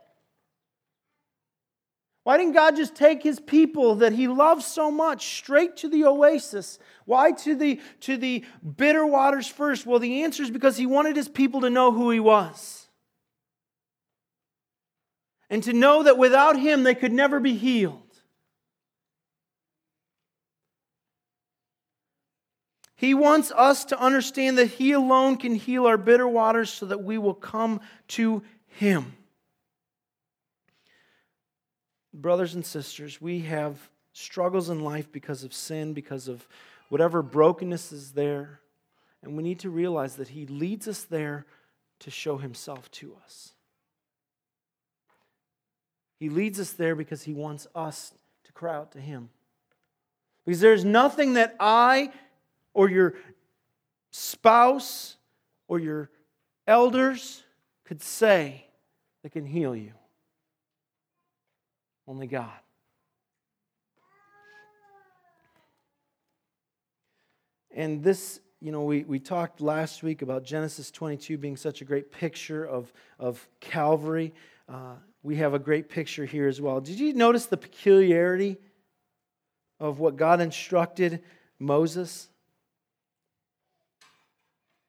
Why 2.28 2.36
didn't 2.36 2.52
God 2.52 2.76
just 2.76 2.94
take 2.94 3.22
his 3.22 3.40
people 3.40 3.96
that 3.96 4.12
he 4.12 4.28
loves 4.28 4.66
so 4.66 4.90
much 4.90 5.38
straight 5.38 5.78
to 5.78 5.88
the 5.88 6.04
oasis? 6.04 6.78
Why 7.06 7.32
to 7.32 7.54
the, 7.54 7.80
to 8.00 8.18
the 8.18 8.44
bitter 8.76 9.06
waters 9.06 9.46
first? 9.46 9.86
Well, 9.86 9.98
the 9.98 10.24
answer 10.24 10.42
is 10.42 10.50
because 10.50 10.76
he 10.76 10.84
wanted 10.84 11.16
his 11.16 11.28
people 11.28 11.62
to 11.62 11.70
know 11.70 11.90
who 11.90 12.10
he 12.10 12.20
was. 12.20 12.86
And 15.48 15.62
to 15.62 15.72
know 15.72 16.02
that 16.02 16.18
without 16.18 16.58
him 16.58 16.82
they 16.82 16.94
could 16.94 17.12
never 17.14 17.40
be 17.40 17.54
healed. 17.54 18.07
He 22.98 23.14
wants 23.14 23.52
us 23.52 23.84
to 23.86 24.00
understand 24.00 24.58
that 24.58 24.66
He 24.66 24.90
alone 24.90 25.36
can 25.36 25.54
heal 25.54 25.86
our 25.86 25.96
bitter 25.96 26.26
waters 26.26 26.68
so 26.68 26.84
that 26.86 27.04
we 27.04 27.16
will 27.16 27.32
come 27.32 27.80
to 28.08 28.42
Him. 28.66 29.14
Brothers 32.12 32.56
and 32.56 32.66
sisters, 32.66 33.20
we 33.20 33.42
have 33.42 33.78
struggles 34.12 34.68
in 34.68 34.80
life 34.80 35.12
because 35.12 35.44
of 35.44 35.54
sin, 35.54 35.92
because 35.92 36.26
of 36.26 36.48
whatever 36.88 37.22
brokenness 37.22 37.92
is 37.92 38.10
there. 38.10 38.58
And 39.22 39.36
we 39.36 39.44
need 39.44 39.60
to 39.60 39.70
realize 39.70 40.16
that 40.16 40.28
He 40.28 40.46
leads 40.46 40.88
us 40.88 41.04
there 41.04 41.46
to 42.00 42.10
show 42.10 42.36
Himself 42.36 42.90
to 42.90 43.14
us. 43.24 43.52
He 46.18 46.30
leads 46.30 46.58
us 46.58 46.72
there 46.72 46.96
because 46.96 47.22
He 47.22 47.32
wants 47.32 47.68
us 47.76 48.12
to 48.42 48.52
cry 48.52 48.74
out 48.74 48.90
to 48.92 49.00
Him. 49.00 49.30
Because 50.44 50.60
there's 50.60 50.84
nothing 50.84 51.34
that 51.34 51.54
I 51.60 52.10
or 52.74 52.88
your 52.90 53.14
spouse 54.10 55.16
or 55.66 55.78
your 55.78 56.10
elders 56.66 57.42
could 57.84 58.02
say 58.02 58.66
that 59.22 59.32
can 59.32 59.46
heal 59.46 59.74
you. 59.74 59.92
Only 62.06 62.26
God. 62.26 62.50
And 67.70 68.02
this, 68.02 68.40
you 68.60 68.72
know, 68.72 68.82
we, 68.82 69.04
we 69.04 69.20
talked 69.20 69.60
last 69.60 70.02
week 70.02 70.22
about 70.22 70.42
Genesis 70.42 70.90
22 70.90 71.38
being 71.38 71.56
such 71.56 71.80
a 71.80 71.84
great 71.84 72.10
picture 72.10 72.64
of, 72.64 72.92
of 73.18 73.46
Calvary. 73.60 74.34
Uh, 74.68 74.94
we 75.22 75.36
have 75.36 75.54
a 75.54 75.58
great 75.58 75.88
picture 75.88 76.24
here 76.24 76.48
as 76.48 76.60
well. 76.60 76.80
Did 76.80 76.98
you 76.98 77.12
notice 77.12 77.46
the 77.46 77.56
peculiarity 77.56 78.56
of 79.78 80.00
what 80.00 80.16
God 80.16 80.40
instructed 80.40 81.22
Moses? 81.58 82.28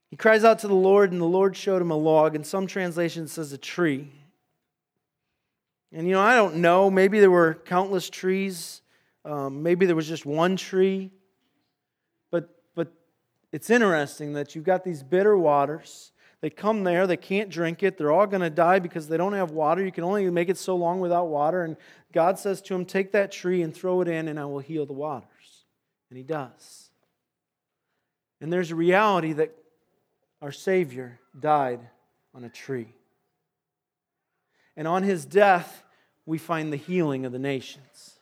He 0.10 0.18
cries 0.18 0.44
out 0.44 0.60
to 0.60 0.68
the 0.68 0.74
Lord, 0.74 1.12
and 1.12 1.22
the 1.22 1.26
Lord 1.26 1.56
showed 1.56 1.82
him 1.82 1.92
a 1.92 1.98
log. 1.98 2.36
In 2.36 2.44
some 2.44 2.66
translations, 2.66 3.32
says 3.32 3.54
a 3.54 3.58
tree. 3.58 4.12
And 5.92 6.08
you 6.08 6.14
know, 6.14 6.22
I 6.22 6.36
don't 6.36 6.58
know. 6.58 6.90
Maybe 6.90 7.20
there 7.20 7.32
were 7.32 7.56
countless 7.66 8.10
trees. 8.10 8.82
Um, 9.26 9.64
maybe 9.64 9.86
there 9.86 9.96
was 9.96 10.08
just 10.08 10.26
one 10.26 10.56
tree. 10.56 11.12
But, 12.32 12.50
but 12.76 12.92
it's 13.52 13.70
interesting 13.70 14.34
that 14.34 14.56
you've 14.56 14.66
got 14.66 14.84
these 14.84 15.04
bitter 15.04 15.38
waters. 15.38 16.12
They 16.42 16.50
come 16.50 16.86
there, 16.86 17.06
they 17.06 17.18
can't 17.18 17.50
drink 17.50 17.84
it. 17.84 17.98
They're 17.98 18.12
all 18.14 18.26
going 18.26 18.42
to 18.42 18.50
die 18.50 18.80
because 18.80 19.10
they 19.10 19.18
don't 19.18 19.34
have 19.34 19.52
water. 19.52 19.84
You 19.84 19.92
can 19.92 20.06
only 20.06 20.30
make 20.30 20.48
it 20.48 20.58
so 20.58 20.76
long 20.76 21.02
without 21.02 21.28
water. 21.28 21.64
And 21.64 21.76
God 22.14 22.40
says 22.40 22.62
to 22.64 22.76
him, 22.76 22.86
Take 22.86 23.12
that 23.12 23.32
tree 23.32 23.62
and 23.62 23.76
throw 23.76 24.00
it 24.02 24.08
in, 24.08 24.30
and 24.30 24.40
I 24.40 24.46
will 24.46 24.60
heal 24.60 24.86
the 24.86 24.94
waters. 24.94 25.66
And 26.10 26.18
he 26.18 26.24
does. 26.24 26.90
And 28.40 28.54
there's 28.54 28.72
a 28.72 28.76
reality 28.76 29.34
that 29.34 29.54
our 30.42 30.52
Savior 30.52 31.20
died 31.40 31.80
on 32.34 32.44
a 32.44 32.50
tree. 32.50 32.94
And 34.76 34.88
on 34.88 35.04
his 35.04 35.26
death, 35.26 35.84
we 36.26 36.38
find 36.38 36.72
the 36.72 36.78
healing 36.78 37.26
of 37.26 37.32
the 37.32 37.40
nations. 37.40 38.20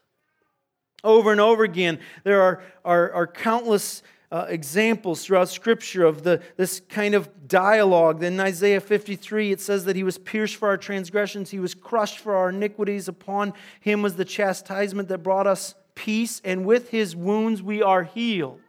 Over 1.03 1.31
and 1.31 1.39
over 1.39 1.63
again, 1.63 1.99
there 2.23 2.41
are, 2.41 2.63
are, 2.83 3.11
are 3.11 3.27
countless 3.27 4.01
uh, 4.31 4.45
examples 4.49 5.23
throughout 5.23 5.49
Scripture 5.49 6.03
of 6.03 6.23
the, 6.23 6.41
this 6.57 6.81
kind 6.89 7.15
of 7.15 7.47
dialogue. 7.47 8.23
In 8.23 8.39
Isaiah 8.39 8.81
53, 8.81 9.51
it 9.51 9.61
says 9.61 9.85
that 9.85 9.95
he 9.95 10.03
was 10.03 10.17
pierced 10.17 10.55
for 10.55 10.67
our 10.67 10.77
transgressions, 10.77 11.51
he 11.51 11.59
was 11.59 11.73
crushed 11.73 12.19
for 12.19 12.35
our 12.35 12.49
iniquities. 12.49 13.07
Upon 13.07 13.53
him 13.79 14.01
was 14.01 14.15
the 14.15 14.25
chastisement 14.25 15.09
that 15.09 15.19
brought 15.19 15.47
us 15.47 15.75
peace, 15.95 16.41
and 16.43 16.65
with 16.65 16.89
his 16.89 17.15
wounds 17.15 17.61
we 17.61 17.81
are 17.81 18.03
healed. 18.03 18.59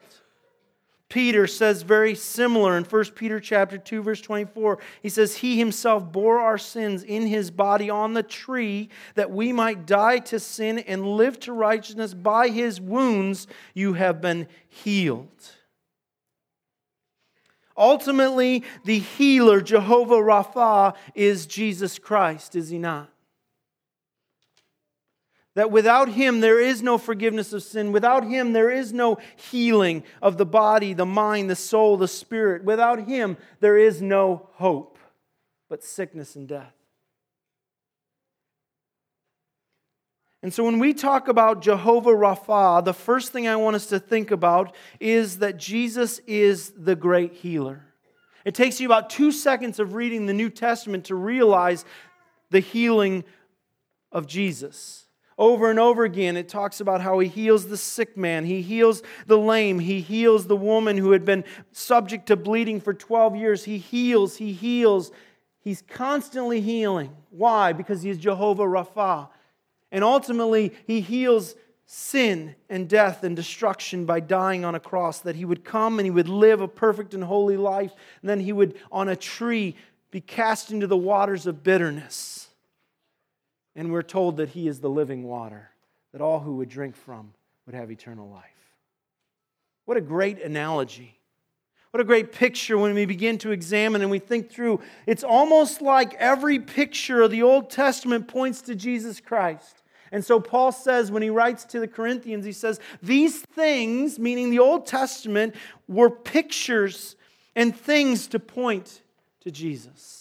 Peter 1.09 1.47
says 1.47 1.83
very 1.83 2.15
similar 2.15 2.77
in 2.77 2.85
1 2.85 3.05
Peter 3.15 3.41
chapter 3.41 3.79
2 3.79 4.03
verse 4.03 4.21
24. 4.21 4.79
He 5.03 5.09
says 5.09 5.37
he 5.37 5.59
himself 5.59 6.13
bore 6.13 6.39
our 6.39 6.59
sins 6.59 7.03
in 7.03 7.27
his 7.27 7.51
body 7.51 7.89
on 7.89 8.13
the 8.13 8.23
tree 8.23 8.91
that 9.15 9.31
we 9.31 9.53
might 9.53 9.87
die 9.87 10.19
to 10.19 10.39
sin 10.39 10.79
and 10.81 11.17
live 11.17 11.41
to 11.41 11.53
righteousness 11.53 12.13
by 12.13 12.49
his 12.49 12.79
wounds 12.81 13.47
you 13.73 13.95
have 13.95 14.21
been 14.21 14.49
healed. 14.69 15.29
Ultimately, 17.77 18.65
the 18.85 18.99
healer 18.99 19.61
Jehovah 19.61 20.17
Rapha 20.17 20.95
is 21.15 21.47
Jesus 21.47 21.99
Christ, 21.99 22.57
is 22.57 22.69
he 22.69 22.79
not? 22.79 23.09
That 25.59 25.73
without 25.73 26.11
Him, 26.11 26.39
there 26.39 26.61
is 26.61 26.85
no 26.85 26.99
forgiveness 26.99 27.53
of 27.53 27.65
sin. 27.65 27.91
Without 27.91 28.25
Him, 28.25 28.53
there 28.53 28.71
is 28.71 28.93
no 28.93 29.19
healing 29.35 30.05
of 30.23 30.39
the 30.39 30.47
body, 30.47 30.93
the 30.93 31.05
mind, 31.05 31.51
the 31.51 31.57
soul, 31.57 31.97
the 31.97 32.07
spirit. 32.07 32.63
Without 32.63 33.09
Him, 33.09 33.37
there 33.59 33.77
is 33.77 34.01
no 34.01 34.51
hope 34.53 34.99
but 35.69 35.83
sickness 35.83 36.37
and 36.37 36.47
death. 36.47 36.73
And 40.45 40.55
so 40.55 40.63
when 40.63 40.79
we 40.79 40.95
talk 40.95 41.27
about 41.27 41.61
Jehovah 41.61 42.11
Rapha, 42.11 42.85
the 42.85 42.95
first 42.95 43.33
thing 43.33 43.49
I 43.49 43.57
want 43.57 43.75
us 43.75 43.87
to 43.87 43.99
think 43.99 44.31
about 44.31 44.77
is 45.01 45.41
that 45.41 45.57
Jesus 45.57 46.21
is 46.29 46.73
the 46.77 46.95
great 46.95 47.33
healer. 47.33 47.85
It 48.45 48.55
takes 48.55 48.79
you 48.79 48.87
about 48.87 49.11
two 49.11 49.33
seconds 49.33 49.81
of 49.81 49.95
reading 49.95 50.27
the 50.27 50.35
New 50.35 50.51
Testament 50.51 51.07
to 51.07 51.17
realize 51.17 51.85
the 52.51 52.61
healing 52.61 53.25
of 54.13 54.29
Jesus. 54.29 55.07
Over 55.39 55.71
and 55.71 55.79
over 55.79 56.03
again, 56.03 56.37
it 56.37 56.49
talks 56.49 56.81
about 56.81 57.01
how 57.01 57.21
he 57.21 57.29
heals 57.29 57.69
the 57.69 57.77
sick 57.77 58.17
man, 58.17 58.45
he 58.45 58.61
heals 58.61 59.05
the 59.29 59.39
lame, 59.39 59.79
he 59.79 60.01
heals 60.01 60.49
the 60.49 60.57
woman 60.57 60.97
who 60.97 61.13
had 61.13 61.25
been 61.25 61.45
subject 61.71 62.27
to 62.27 62.37
bleeding 62.37 62.81
for 62.81 62.93
12 62.93 63.37
years. 63.37 63.65
He 63.65 63.79
heals, 63.79 64.37
he 64.37 64.53
heals. 64.53 65.13
He's 65.61 65.83
constantly 65.83 66.61
healing. 66.61 67.15
Why? 67.31 67.73
Because 67.73 68.03
he 68.03 68.11
is 68.11 68.19
Jehovah 68.19 68.65
Rapha. 68.65 69.29
And 69.93 70.03
ultimately, 70.03 70.73
he 70.87 71.01
heals 71.01 71.55
sin 71.87 72.57
and 72.69 72.89
death 72.89 73.23
and 73.23 73.37
destruction 73.37 74.07
by 74.07 74.21
dying 74.21 74.65
on 74.65 74.75
a 74.75 74.81
cross, 74.81 75.21
that 75.21 75.37
he 75.37 75.45
would 75.45 75.65
come 75.65 76.01
and 76.01 76.07
he 76.07 76.11
would 76.11 76.29
live 76.29 76.61
a 76.61 76.69
perfect 76.69 77.15
and 77.15 77.23
holy 77.23 77.57
life, 77.57 77.93
and 78.23 78.29
then 78.29 78.41
he 78.41 78.53
would, 78.53 78.77
on 78.91 79.09
a 79.09 79.17
tree, 79.17 79.77
be 80.11 80.21
cast 80.21 80.73
into 80.73 80.87
the 80.87 80.97
waters 80.97 81.47
of 81.47 81.63
bitterness 81.63 82.48
and 83.79 83.93
we're 83.93 84.03
told 84.03 84.39
that 84.39 84.49
He 84.49 84.67
is 84.67 84.81
the 84.81 84.91
living 84.91 85.23
water, 85.23 85.71
that 86.11 86.21
all 86.21 86.41
who 86.41 86.57
would 86.57 86.69
drink 86.69 86.97
from 86.97 87.33
would 87.65 87.77
have 87.77 87.93
eternal 87.93 88.29
life. 88.29 88.43
What 89.85 89.97
a 89.97 90.01
great 90.01 90.43
analogy. 90.43 91.21
What 91.93 92.01
a 92.01 92.05
great 92.05 92.33
picture 92.33 92.77
when 92.77 92.93
we 92.93 93.07
begin 93.07 93.39
to 93.39 93.53
examine 93.53 94.03
and 94.03 94.11
we 94.11 94.19
think 94.19 94.51
through. 94.51 94.81
It's 95.07 95.23
almost 95.23 95.81
like 95.81 96.15
every 96.15 96.59
picture 96.59 97.23
of 97.23 97.31
the 97.31 97.45
Old 97.45 97.71
Testament 97.71 98.27
points 98.27 98.63
to 98.63 98.75
Jesus 98.75 99.21
Christ. 99.21 99.85
And 100.11 100.25
so 100.25 100.41
Paul 100.41 100.73
says, 100.73 101.13
when 101.13 101.23
he 101.23 101.31
writes 101.31 101.65
to 101.67 101.79
the 101.79 101.87
Corinthians, 101.87 102.45
he 102.45 102.53
says, 102.53 102.81
These 103.01 103.43
things, 103.43 104.19
meaning 104.19 104.51
the 104.51 104.59
Old 104.59 104.87
Testament, 104.87 105.55
were 105.87 106.11
pictures 106.11 107.15
and 107.55 107.77
things 107.77 108.27
to 108.29 108.41
point 108.41 109.03
to 109.43 109.53
Jesus. 109.53 110.18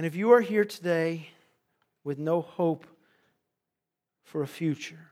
And 0.00 0.06
if 0.06 0.16
you 0.16 0.32
are 0.32 0.40
here 0.40 0.64
today 0.64 1.28
with 2.04 2.18
no 2.18 2.40
hope 2.40 2.86
for 4.24 4.42
a 4.42 4.46
future, 4.46 5.10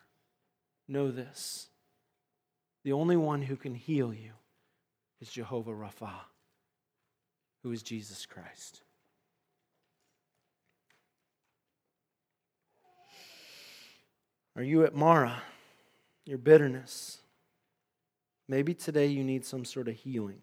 know 0.88 1.10
this 1.10 1.68
the 2.84 2.92
only 2.92 3.14
one 3.14 3.42
who 3.42 3.54
can 3.54 3.74
heal 3.74 4.14
you 4.14 4.30
is 5.20 5.28
Jehovah 5.28 5.72
Rapha, 5.72 6.14
who 7.62 7.70
is 7.70 7.82
Jesus 7.82 8.24
Christ. 8.24 8.80
Are 14.56 14.62
you 14.62 14.84
at 14.84 14.94
Marah? 14.94 15.42
Your 16.24 16.38
bitterness. 16.38 17.18
Maybe 18.48 18.72
today 18.72 19.08
you 19.08 19.22
need 19.22 19.44
some 19.44 19.66
sort 19.66 19.88
of 19.88 19.96
healing. 19.96 20.40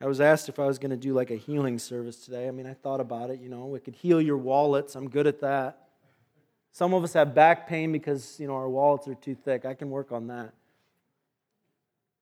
I 0.00 0.06
was 0.06 0.20
asked 0.20 0.48
if 0.48 0.58
I 0.58 0.66
was 0.66 0.78
going 0.78 0.90
to 0.90 0.96
do 0.96 1.14
like 1.14 1.30
a 1.30 1.36
healing 1.36 1.78
service 1.78 2.24
today. 2.24 2.48
I 2.48 2.50
mean, 2.50 2.66
I 2.66 2.74
thought 2.74 3.00
about 3.00 3.30
it, 3.30 3.40
you 3.40 3.48
know, 3.48 3.74
it 3.74 3.84
could 3.84 3.94
heal 3.94 4.20
your 4.20 4.36
wallets. 4.36 4.94
I'm 4.94 5.08
good 5.08 5.26
at 5.26 5.40
that. 5.40 5.88
Some 6.72 6.92
of 6.92 7.02
us 7.02 7.14
have 7.14 7.34
back 7.34 7.66
pain 7.66 7.90
because, 7.92 8.38
you 8.38 8.46
know, 8.46 8.54
our 8.54 8.68
wallets 8.68 9.08
are 9.08 9.14
too 9.14 9.34
thick. 9.34 9.64
I 9.64 9.72
can 9.72 9.88
work 9.88 10.12
on 10.12 10.26
that. 10.26 10.52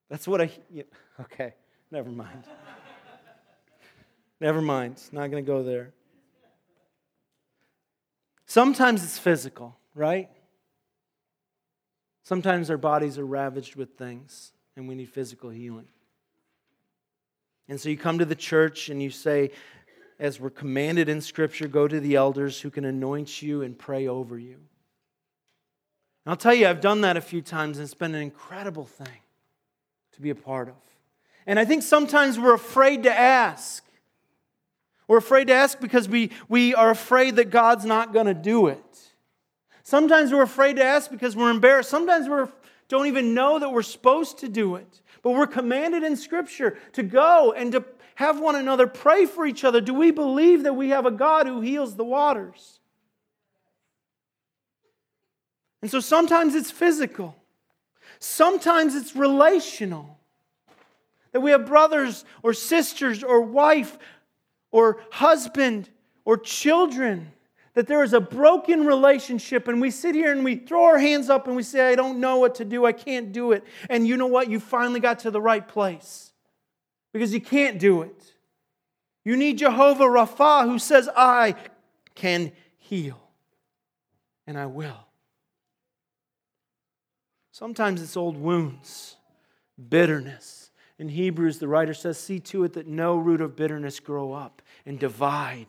That's 0.09 0.29
what 0.29 0.41
I, 0.41 0.51
okay, 1.21 1.55
never 1.91 2.11
mind. 2.11 2.45
never 4.41 4.63
mind. 4.63 4.93
It's 4.93 5.13
not 5.13 5.31
going 5.33 5.45
to 5.45 5.47
go 5.47 5.65
there. 5.65 5.93
Sometimes 8.47 9.03
it's 9.03 9.19
physical, 9.19 9.77
right? 9.95 10.29
Sometimes 12.23 12.71
our 12.71 12.77
bodies 12.77 13.19
are 13.19 13.27
ravaged 13.27 13.75
with 13.75 13.99
things 13.99 14.53
and 14.77 14.87
we 14.87 14.95
need 14.95 15.09
physical 15.09 15.51
healing. 15.51 15.89
And 17.69 17.81
so 17.81 17.89
you 17.89 17.97
come 17.97 18.19
to 18.19 18.25
the 18.25 18.35
church 18.35 18.89
and 18.89 19.03
you 19.03 19.11
say, 19.11 19.51
as 20.19 20.39
we're 20.39 20.51
commanded 20.51 21.09
in 21.09 21.21
Scripture, 21.21 21.67
go 21.67 21.89
to 21.89 21.99
the 21.99 22.17
elders 22.17 22.61
who 22.61 22.71
can 22.71 22.85
anoint 22.85 23.43
you 23.43 23.63
and 23.63 23.79
pray 23.79 24.07
over 24.07 24.39
you. 24.39 24.55
And 26.25 26.33
I'll 26.33 26.37
tell 26.37 26.55
you, 26.55 26.67
I've 26.67 26.81
done 26.81 27.01
that 27.03 27.17
a 27.17 27.21
few 27.21 27.43
times, 27.43 27.79
and 27.79 27.85
it's 27.85 27.95
been 27.95 28.15
an 28.15 28.23
incredible 28.23 28.87
thing 28.87 29.21
to 30.13 30.21
be 30.21 30.31
a 30.31 30.35
part 30.35 30.69
of. 30.69 30.77
And 31.47 31.59
I 31.59 31.65
think 31.65 31.83
sometimes 31.83 32.39
we're 32.39 32.55
afraid 32.55 33.03
to 33.03 33.13
ask. 33.13 33.85
We're 35.07 35.19
afraid 35.19 35.49
to 35.49 35.55
ask 35.55 35.81
because 35.81 36.09
we, 36.09 36.31
we 36.49 36.75
are 36.75 36.91
afraid 36.91 37.37
that 37.37 37.51
God's 37.51 37.85
not 37.85 38.13
going 38.13 38.27
to 38.27 38.35
do 38.35 38.69
it. 38.69 38.79
Sometimes 39.83 40.33
we're 40.33 40.43
afraid 40.43 40.77
to 40.77 40.85
ask 40.85 41.11
because 41.11 41.37
we're 41.37 41.51
embarrassed. 41.51 41.91
Sometimes 41.91 42.29
we're 42.29 42.49
don't 42.89 43.07
even 43.07 43.35
know 43.35 43.59
that 43.59 43.73
we're 43.73 43.83
supposed 43.83 44.39
to 44.39 44.49
do 44.49 44.77
it. 44.77 45.01
But 45.25 45.31
we're 45.31 45.47
commanded 45.47 46.03
in 46.03 46.17
Scripture 46.17 46.77
to 46.93 47.03
go 47.03 47.53
and 47.53 47.73
to 47.73 47.83
have 48.17 48.39
one 48.39 48.57
another 48.57 48.87
pray 48.87 49.25
for 49.25 49.47
each 49.47 49.65
other. 49.65 49.81
Do 49.81 49.95
we 49.95 50.11
believe 50.11 50.65
that 50.65 50.75
we 50.75 50.91
have 50.91 51.07
a 51.07 51.11
God 51.11 51.47
who 51.47 51.63
heals 51.63 51.97
the 51.97 52.05
waters? 52.05 52.79
And 55.81 55.91
so 55.91 55.99
sometimes 55.99 56.55
it's 56.55 56.71
physical, 56.71 57.35
sometimes 58.21 58.95
it's 58.95 59.17
relational. 59.17 60.19
That 61.33 61.41
we 61.41 61.51
have 61.51 61.67
brothers 61.67 62.25
or 62.45 62.55
sisters 62.55 63.25
or 63.25 63.41
wife 63.41 63.99
or 64.71 64.99
husband 65.11 65.91
or 66.25 66.37
children 66.37 67.33
that 67.75 67.89
there 67.89 68.03
is 68.03 68.13
a 68.13 68.21
broken 68.21 68.87
relationship 68.87 69.69
and 69.69 69.81
we 69.81 69.91
sit 69.91 70.15
here 70.15 70.33
and 70.33 70.45
we 70.45 70.57
throw 70.57 70.85
our 70.85 70.99
hands 70.99 71.29
up 71.29 71.47
and 71.47 71.57
we 71.57 71.63
say, 71.63 71.91
I 71.91 71.97
don't 71.97 72.21
know 72.21 72.39
what 72.39 72.55
to 72.57 72.65
do, 72.65 72.87
I 72.87 72.93
can't 72.93 73.33
do 73.33 73.53
it. 73.53 73.65
And 73.91 74.07
you 74.07 74.17
know 74.17 74.27
what? 74.27 74.49
You 74.49 74.61
finally 74.61 75.01
got 75.01 75.21
to 75.21 75.31
the 75.31 75.41
right 75.41 75.67
place 75.67 76.33
because 77.13 77.35
you 77.35 77.41
can't 77.41 77.79
do 77.79 78.03
it. 78.03 78.33
You 79.25 79.37
need 79.37 79.59
Jehovah 79.59 80.05
Rapha 80.05 80.65
who 80.65 80.79
says, 80.79 81.09
I 81.17 81.57
can 82.15 82.53
heal 82.79 83.21
and 84.47 84.57
I 84.57 84.67
will. 84.67 85.09
Sometimes 87.51 88.03
it's 88.03 88.17
old 88.17 88.37
wounds, 88.37 89.17
bitterness. 89.89 90.71
In 90.99 91.09
Hebrews, 91.09 91.59
the 91.59 91.67
writer 91.69 91.95
says, 91.95 92.19
See 92.19 92.39
to 92.41 92.65
it 92.65 92.75
that 92.75 92.87
no 92.87 93.17
root 93.17 93.41
of 93.41 93.57
bitterness 93.57 93.99
grow 93.99 94.33
up 94.33 94.63
and 94.87 94.99
divide 94.99 95.67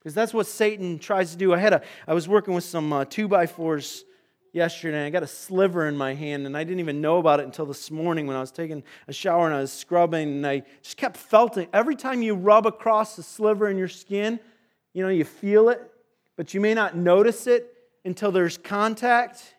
because 0.00 0.14
that's 0.14 0.32
what 0.32 0.46
Satan 0.46 0.98
tries 0.98 1.30
to 1.32 1.36
do. 1.36 1.52
I 1.52 1.58
had 1.58 1.74
a, 1.74 1.82
I 2.08 2.14
was 2.14 2.26
working 2.26 2.54
with 2.54 2.64
some 2.64 2.92
uh, 2.92 3.04
two 3.04 3.28
by 3.28 3.46
fours 3.46 4.04
yesterday, 4.52 4.96
and 4.96 5.06
I 5.06 5.10
got 5.10 5.22
a 5.22 5.28
sliver 5.28 5.86
in 5.86 5.96
my 5.96 6.14
hand, 6.14 6.46
and 6.46 6.56
I 6.56 6.64
didn't 6.64 6.80
even 6.80 7.02
know 7.02 7.18
about 7.18 7.38
it 7.38 7.44
until 7.44 7.66
this 7.66 7.90
morning 7.90 8.26
when 8.26 8.34
I 8.34 8.40
was 8.40 8.50
taking 8.50 8.82
a 9.08 9.12
shower 9.12 9.46
and 9.46 9.54
I 9.54 9.60
was 9.60 9.72
scrubbing, 9.72 10.28
and 10.28 10.46
I 10.46 10.62
just 10.82 10.96
kept 10.96 11.18
felt 11.18 11.58
it. 11.58 11.68
Every 11.72 11.96
time 11.96 12.22
you 12.22 12.34
rub 12.34 12.66
across 12.66 13.14
the 13.14 13.22
sliver 13.22 13.68
in 13.68 13.76
your 13.76 13.88
skin, 13.88 14.40
you 14.94 15.02
know, 15.02 15.10
you 15.10 15.24
feel 15.24 15.68
it, 15.68 15.80
but 16.36 16.54
you 16.54 16.60
may 16.60 16.72
not 16.72 16.96
notice 16.96 17.46
it 17.46 17.72
until 18.04 18.32
there's 18.32 18.56
contact. 18.56 19.54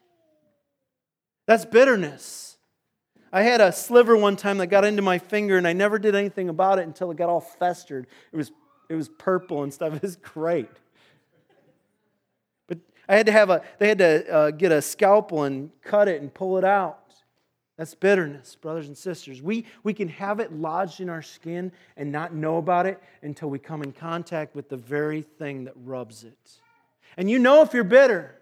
That's 1.45 1.65
bitterness. 1.65 2.57
I 3.31 3.43
had 3.43 3.61
a 3.61 3.71
sliver 3.71 4.17
one 4.17 4.35
time 4.35 4.57
that 4.57 4.67
got 4.67 4.83
into 4.83 5.03
my 5.03 5.19
finger, 5.19 5.57
and 5.57 5.67
I 5.67 5.73
never 5.73 5.99
did 5.99 6.15
anything 6.15 6.49
about 6.49 6.79
it 6.79 6.81
until 6.81 7.11
it 7.11 7.17
got 7.17 7.29
all 7.29 7.39
festered. 7.39 8.07
It 8.33 8.35
was 8.35 8.51
it 8.91 8.95
was 8.95 9.07
purple 9.07 9.63
and 9.63 9.73
stuff. 9.73 9.93
It 9.95 10.01
was 10.01 10.17
great. 10.17 10.69
But 12.67 12.79
I 13.07 13.15
had 13.15 13.25
to 13.27 13.31
have 13.31 13.49
a, 13.49 13.61
they 13.79 13.87
had 13.87 13.99
to 13.99 14.29
uh, 14.29 14.51
get 14.51 14.73
a 14.73 14.81
scalpel 14.81 15.43
and 15.43 15.71
cut 15.81 16.09
it 16.09 16.21
and 16.21 16.33
pull 16.33 16.57
it 16.57 16.65
out. 16.65 16.97
That's 17.77 17.95
bitterness, 17.95 18.55
brothers 18.55 18.87
and 18.87 18.97
sisters. 18.97 19.41
We, 19.41 19.65
we 19.83 19.93
can 19.93 20.09
have 20.09 20.39
it 20.41 20.53
lodged 20.53 20.99
in 20.99 21.09
our 21.09 21.21
skin 21.21 21.71
and 21.95 22.11
not 22.11 22.33
know 22.33 22.57
about 22.57 22.85
it 22.85 23.01
until 23.21 23.49
we 23.49 23.59
come 23.59 23.81
in 23.81 23.93
contact 23.93 24.55
with 24.55 24.67
the 24.67 24.77
very 24.77 25.21
thing 25.21 25.63
that 25.63 25.73
rubs 25.85 26.25
it. 26.25 26.51
And 27.15 27.31
you 27.31 27.39
know 27.39 27.61
if 27.61 27.73
you're 27.73 27.85
bitter. 27.85 28.35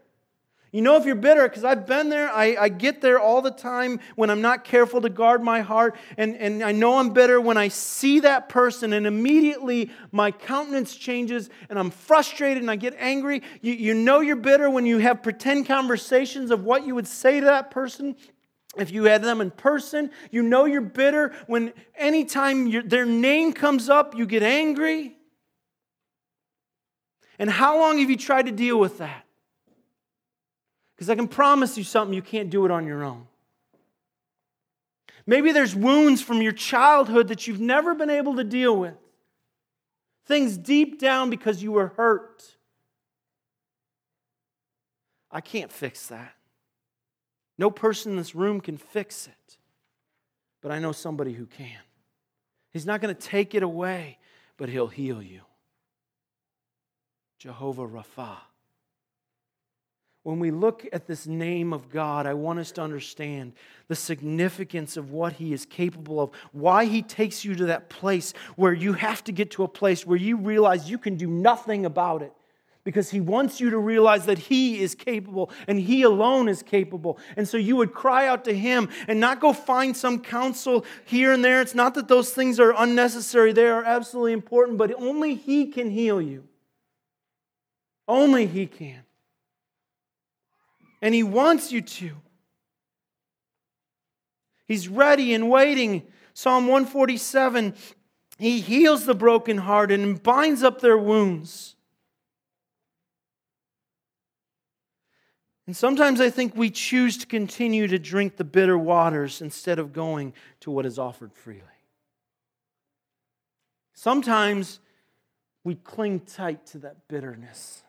You 0.71 0.83
know, 0.83 0.97
if 0.97 1.05
you're 1.05 1.15
bitter, 1.15 1.49
because 1.49 1.63
I've 1.63 1.87
been 1.87 2.09
there, 2.09 2.29
I, 2.29 2.55
I 2.59 2.69
get 2.69 3.01
there 3.01 3.19
all 3.19 3.41
the 3.41 3.49
time 3.49 3.99
when 4.15 4.29
I'm 4.29 4.41
not 4.41 4.63
careful 4.63 5.01
to 5.01 5.09
guard 5.09 5.41
my 5.41 5.61
heart. 5.61 5.97
And, 6.15 6.35
and 6.37 6.63
I 6.63 6.73
know 6.73 6.99
I'm 6.99 7.09
bitter 7.09 7.41
when 7.41 7.57
I 7.57 7.69
see 7.69 8.19
that 8.19 8.49
person, 8.49 8.93
and 8.93 9.07
immediately 9.07 9.89
my 10.11 10.29
countenance 10.29 10.95
changes, 10.95 11.49
and 11.69 11.79
I'm 11.79 11.89
frustrated 11.89 12.61
and 12.61 12.69
I 12.69 12.75
get 12.75 12.95
angry. 12.99 13.41
You, 13.61 13.73
you 13.73 13.93
know 13.95 14.19
you're 14.19 14.35
bitter 14.35 14.69
when 14.69 14.85
you 14.85 14.99
have 14.99 15.23
pretend 15.23 15.65
conversations 15.65 16.51
of 16.51 16.63
what 16.63 16.85
you 16.85 16.93
would 16.93 17.07
say 17.07 17.39
to 17.39 17.45
that 17.47 17.71
person. 17.71 18.15
If 18.77 18.91
you 18.91 19.05
had 19.05 19.23
them 19.23 19.41
in 19.41 19.49
person, 19.49 20.11
you 20.29 20.43
know 20.43 20.65
you're 20.65 20.81
bitter 20.81 21.33
when 21.47 21.73
anytime 21.95 22.87
their 22.87 23.05
name 23.05 23.53
comes 23.53 23.89
up, 23.89 24.15
you 24.15 24.27
get 24.27 24.43
angry. 24.43 25.15
And 27.39 27.49
how 27.49 27.79
long 27.79 27.97
have 27.97 28.09
you 28.11 28.17
tried 28.17 28.45
to 28.45 28.51
deal 28.51 28.79
with 28.79 28.99
that? 28.99 29.25
Because 30.99 31.09
I 31.09 31.15
can 31.15 31.29
promise 31.29 31.77
you 31.77 31.85
something, 31.85 32.13
you 32.13 32.21
can't 32.21 32.49
do 32.49 32.65
it 32.65 32.71
on 32.71 32.85
your 32.85 33.05
own. 33.05 33.25
Maybe 35.25 35.53
there's 35.53 35.73
wounds 35.73 36.21
from 36.21 36.41
your 36.41 36.51
childhood 36.51 37.29
that 37.29 37.47
you've 37.47 37.61
never 37.61 37.95
been 37.95 38.09
able 38.09 38.35
to 38.35 38.43
deal 38.43 38.75
with. 38.75 38.97
Things 40.25 40.57
deep 40.57 40.99
down 40.99 41.29
because 41.29 41.63
you 41.63 41.71
were 41.71 41.93
hurt. 41.95 42.57
I 45.31 45.39
can't 45.39 45.71
fix 45.71 46.07
that. 46.07 46.35
No 47.57 47.71
person 47.71 48.11
in 48.11 48.17
this 48.17 48.35
room 48.35 48.59
can 48.59 48.75
fix 48.75 49.27
it. 49.27 49.57
But 50.59 50.73
I 50.73 50.79
know 50.79 50.91
somebody 50.91 51.31
who 51.31 51.45
can. 51.45 51.79
He's 52.71 52.85
not 52.85 52.99
going 52.99 53.15
to 53.15 53.21
take 53.21 53.55
it 53.55 53.63
away, 53.63 54.17
but 54.57 54.67
he'll 54.67 54.87
heal 54.87 55.23
you. 55.23 55.43
Jehovah 57.37 57.87
Rapha 57.87 58.35
when 60.23 60.39
we 60.39 60.51
look 60.51 60.85
at 60.91 61.07
this 61.07 61.25
name 61.27 61.71
of 61.71 61.89
God, 61.89 62.25
I 62.25 62.33
want 62.33 62.59
us 62.59 62.71
to 62.73 62.81
understand 62.81 63.53
the 63.87 63.95
significance 63.95 64.97
of 64.97 65.11
what 65.11 65.33
He 65.33 65.53
is 65.53 65.65
capable 65.65 66.19
of, 66.19 66.31
why 66.51 66.85
He 66.85 67.01
takes 67.01 67.45
you 67.45 67.55
to 67.55 67.65
that 67.65 67.89
place 67.89 68.33
where 68.55 68.73
you 68.73 68.93
have 68.93 69.23
to 69.25 69.31
get 69.31 69.51
to 69.51 69.63
a 69.63 69.67
place 69.67 70.05
where 70.05 70.17
you 70.17 70.35
realize 70.35 70.89
you 70.89 70.97
can 70.97 71.15
do 71.15 71.27
nothing 71.27 71.85
about 71.85 72.21
it. 72.21 72.33
Because 72.85 73.11
he 73.11 73.19
wants 73.19 73.59
you 73.59 73.69
to 73.71 73.77
realize 73.77 74.25
that 74.25 74.39
he 74.39 74.79
is 74.79 74.95
capable 74.95 75.51
and 75.67 75.77
he 75.79 76.01
alone 76.03 76.47
is 76.47 76.63
capable. 76.63 77.19
And 77.35 77.47
so 77.47 77.57
you 77.57 77.75
would 77.75 77.93
cry 77.93 78.25
out 78.25 78.45
to 78.45 78.53
him 78.53 78.89
and 79.07 79.19
not 79.19 79.41
go 79.41 79.51
find 79.51 79.95
some 79.95 80.21
counsel 80.21 80.85
here 81.05 81.33
and 81.33 81.43
there. 81.43 81.61
It's 81.61 81.75
not 81.75 81.93
that 81.95 82.07
those 82.07 82.31
things 82.31 82.57
are 82.59 82.73
unnecessary, 82.75 83.51
they 83.51 83.67
are 83.67 83.83
absolutely 83.83 84.31
important, 84.31 84.77
but 84.77 84.93
only 84.95 85.35
he 85.35 85.67
can 85.67 85.91
heal 85.91 86.21
you. 86.21 86.45
Only 88.07 88.47
he 88.47 88.65
can 88.65 89.03
and 91.01 91.13
He 91.13 91.23
wants 91.23 91.71
you 91.71 91.81
to. 91.81 92.15
He's 94.65 94.87
ready 94.87 95.33
and 95.33 95.49
waiting. 95.49 96.03
Psalm 96.33 96.67
147 96.67 97.73
He 98.37 98.61
heals 98.61 99.05
the 99.05 99.15
brokenhearted 99.15 99.99
and 99.99 100.21
binds 100.21 100.63
up 100.63 100.79
their 100.81 100.97
wounds. 100.97 101.75
And 105.69 105.77
sometimes 105.77 106.19
I 106.19 106.31
think 106.31 106.55
we 106.55 106.71
choose 106.71 107.15
to 107.17 107.27
continue 107.27 107.85
to 107.87 107.99
drink 107.99 108.37
the 108.37 108.43
bitter 108.43 108.75
waters 108.75 109.39
instead 109.39 109.77
of 109.77 109.93
going 109.93 110.33
to 110.61 110.71
what 110.71 110.87
is 110.87 110.97
offered 110.97 111.31
freely. 111.31 111.61
Sometimes 113.93 114.79
we 115.63 115.75
cling 115.75 116.21
tight 116.21 116.65
to 116.67 116.79
that 116.79 117.07
bitterness 117.07 117.83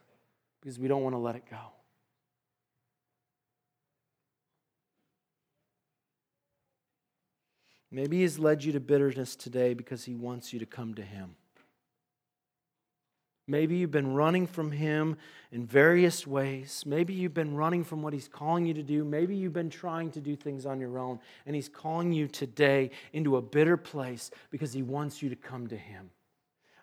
because 0.61 0.79
we 0.79 0.88
don't 0.88 1.03
want 1.03 1.14
to 1.14 1.18
let 1.18 1.37
it 1.37 1.44
go. 1.49 1.57
Maybe 7.90 8.20
He's 8.20 8.38
led 8.38 8.62
you 8.62 8.72
to 8.72 8.81
bitterness 8.81 9.37
today 9.37 9.74
because 9.74 10.05
He 10.05 10.14
wants 10.14 10.53
you 10.53 10.59
to 10.59 10.66
come 10.66 10.94
to 10.94 11.03
Him. 11.03 11.35
Maybe 13.48 13.76
you've 13.76 13.90
been 13.90 14.14
running 14.14 14.46
from 14.46 14.70
Him 14.70 15.16
in 15.50 15.66
various 15.66 16.24
ways. 16.24 16.85
Maybe 16.87 17.14
you've 17.14 17.35
been 17.35 17.57
running 17.57 17.83
from 17.83 18.00
what 18.00 18.12
He's 18.12 18.29
calling 18.29 18.64
you 18.64 18.74
to 18.74 18.83
do. 18.85 19.05
Maybe 19.05 19.35
you've 19.35 19.53
been 19.53 19.70
trying 19.70 20.12
to 20.12 20.20
do 20.20 20.37
things 20.37 20.66
on 20.66 20.79
your 20.79 21.00
own. 21.00 21.18
And 21.46 21.57
He's 21.57 21.68
calling 21.68 22.12
you 22.12 22.29
today 22.29 22.90
into 23.12 23.37
a 23.37 23.42
bitter 23.42 23.76
place 23.76 24.31
because 24.50 24.72
He 24.72 24.83
wants 24.83 25.20
you 25.20 25.29
to 25.31 25.37
come 25.37 25.66
to 25.66 25.76
Him. 25.76 26.11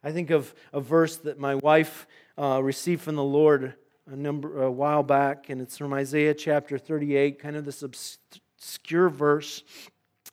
I 0.03 0.11
think 0.11 0.29
of 0.29 0.53
a 0.73 0.81
verse 0.81 1.15
that 1.17 1.39
my 1.39 1.55
wife 1.55 2.05
uh, 2.37 2.61
received 2.61 3.01
from 3.01 3.15
the 3.15 3.23
Lord 3.23 3.73
a, 4.11 4.15
number, 4.15 4.63
a 4.63 4.71
while 4.71 5.03
back, 5.03 5.49
and 5.49 5.61
it's 5.61 5.77
from 5.77 5.93
Isaiah 5.93 6.33
chapter 6.33 6.77
38, 6.77 7.39
kind 7.39 7.55
of 7.55 7.65
this 7.65 7.81
obscure 7.81 9.09
verse. 9.09 9.63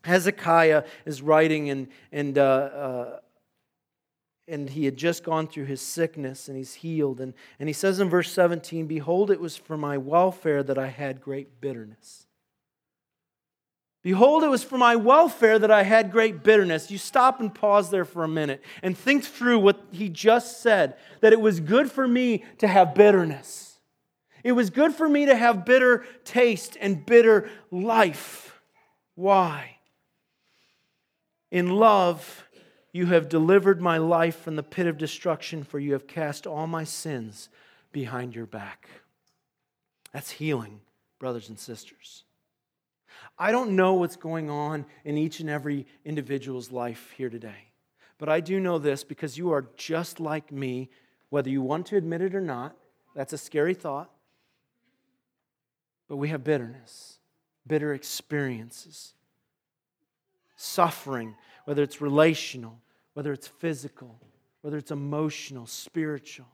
Hezekiah 0.05 0.85
is 1.07 1.23
writing, 1.23 1.71
and, 1.71 1.89
and, 2.13 2.39
uh, 2.39 2.43
uh, 2.43 3.19
and 4.47 4.69
he 4.69 4.85
had 4.85 4.97
just 4.97 5.25
gone 5.25 5.47
through 5.47 5.65
his 5.65 5.81
sickness 5.81 6.49
and 6.49 6.57
he's 6.57 6.75
healed. 6.75 7.21
And, 7.21 7.33
and 7.59 7.69
he 7.69 7.73
says 7.73 8.01
in 8.01 8.11
verse 8.11 8.31
17, 8.31 8.87
Behold, 8.87 9.31
it 9.31 9.41
was 9.41 9.57
for 9.57 9.77
my 9.77 9.97
welfare 9.97 10.63
that 10.63 10.79
I 10.79 10.89
had 10.89 11.23
great 11.23 11.61
bitterness. 11.61 12.27
Behold, 14.03 14.45
it 14.45 14.49
was 14.49 14.63
for 14.63 14.77
my 14.77 14.97
welfare 14.97 15.59
that 15.59 15.71
I 15.71 15.83
had 15.83 16.13
great 16.13 16.43
bitterness. 16.43 16.91
You 16.91 16.99
stop 16.99 17.41
and 17.41 17.55
pause 17.55 17.89
there 17.89 18.05
for 18.05 18.23
a 18.23 18.29
minute 18.29 18.63
and 18.83 18.97
think 18.97 19.25
through 19.25 19.61
what 19.61 19.83
he 19.93 20.11
just 20.11 20.61
said 20.61 20.97
that 21.23 21.33
it 21.33 21.41
was 21.41 21.59
good 21.61 21.91
for 21.91 22.07
me 22.07 22.45
to 22.59 22.69
have 22.69 22.95
bitterness. 22.95 23.79
It 24.43 24.53
was 24.53 24.69
good 24.69 24.93
for 24.93 25.09
me 25.09 25.25
to 25.25 25.35
have 25.35 25.65
bitter 25.65 26.05
taste 26.25 26.77
and 26.79 27.07
bitter 27.07 27.49
life. 27.71 28.61
Why? 29.15 29.74
In 31.55 31.69
love, 31.69 32.49
you 32.91 33.07
have 33.07 33.29
delivered 33.29 33.81
my 33.81 33.97
life 33.97 34.41
from 34.41 34.57
the 34.57 34.63
pit 34.65 34.89
of 34.89 34.99
destruction, 34.99 35.63
for 35.63 35.79
you 35.79 35.93
have 35.93 36.09
cast 36.09 36.49
all 36.49 36.67
my 36.67 36.83
sins 36.83 37.49
behind 37.93 38.35
your 38.35 38.47
back. 38.47 38.89
That's 40.13 40.33
healing, 40.33 40.81
brothers 41.21 41.51
and 41.51 41.57
sisters. 41.57 42.25
I 43.39 43.53
don't 43.53 43.77
know 43.77 43.95
what's 43.95 44.17
going 44.17 44.51
on 44.51 44.85
in 45.05 45.17
each 45.17 45.39
and 45.39 45.49
every 45.49 45.87
individual's 46.05 46.73
life 46.73 47.15
here 47.17 47.31
today. 47.31 47.71
But 48.19 48.29
I 48.29 48.41
do 48.41 48.59
know 48.59 48.79
this 48.79 49.05
because 49.05 49.39
you 49.39 49.53
are 49.53 49.69
just 49.77 50.19
like 50.19 50.51
me, 50.51 50.91
whether 51.29 51.51
you 51.51 51.63
want 51.63 51.87
to 51.87 51.97
admit 51.97 52.21
it 52.21 52.35
or 52.35 52.41
not. 52.41 52.75
That's 53.15 53.33
a 53.33 53.39
scary 53.39 53.75
thought. 53.75 54.11
But 56.09 56.17
we 56.17 56.31
have 56.31 56.43
bitterness, 56.43 57.19
bitter 57.65 57.95
experiences, 57.95 59.15
suffering, 60.57 61.35
whether 61.65 61.83
it's 61.83 62.01
relational, 62.01 62.81
whether 63.15 63.33
it's 63.33 63.49
physical, 63.49 64.19
whether 64.63 64.79
it's 64.79 64.91
emotional, 64.91 65.67
spiritual. 65.67 66.47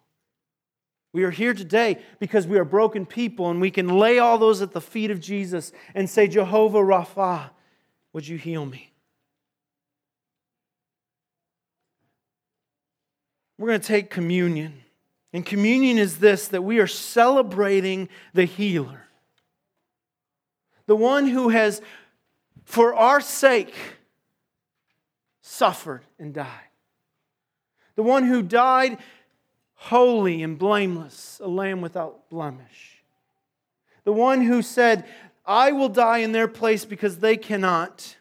We 1.12 1.24
are 1.24 1.30
here 1.30 1.54
today 1.54 1.98
because 2.20 2.46
we 2.46 2.58
are 2.58 2.64
broken 2.64 3.04
people 3.04 3.50
and 3.50 3.60
we 3.60 3.70
can 3.70 3.88
lay 3.88 4.18
all 4.18 4.38
those 4.38 4.62
at 4.62 4.72
the 4.72 4.80
feet 4.80 5.10
of 5.10 5.20
Jesus 5.20 5.72
and 5.94 6.08
say, 6.08 6.28
Jehovah 6.28 6.78
Rapha, 6.78 7.50
would 8.12 8.28
you 8.28 8.38
heal 8.38 8.64
me? 8.64 8.92
We're 13.58 13.68
going 13.68 13.80
to 13.80 13.86
take 13.86 14.08
communion. 14.08 14.82
And 15.32 15.44
communion 15.44 15.98
is 15.98 16.18
this 16.18 16.48
that 16.48 16.62
we 16.62 16.78
are 16.78 16.86
celebrating 16.86 18.08
the 18.32 18.44
healer, 18.44 19.06
the 20.86 20.96
one 20.96 21.26
who 21.26 21.50
has, 21.50 21.82
for 22.70 22.94
our 22.94 23.20
sake, 23.20 23.74
suffered 25.42 26.02
and 26.20 26.32
died, 26.32 26.70
the 27.96 28.02
one 28.04 28.22
who 28.22 28.42
died 28.42 28.98
holy 29.74 30.44
and 30.44 30.56
blameless, 30.56 31.40
a 31.42 31.48
lamb 31.48 31.80
without 31.80 32.30
blemish. 32.30 33.02
The 34.04 34.12
one 34.12 34.42
who 34.42 34.62
said, 34.62 35.04
I 35.44 35.72
will 35.72 35.88
die 35.88 36.18
in 36.18 36.30
their 36.30 36.46
place 36.46 36.84
because 36.84 37.18
they 37.18 37.36
cannot, 37.36 38.16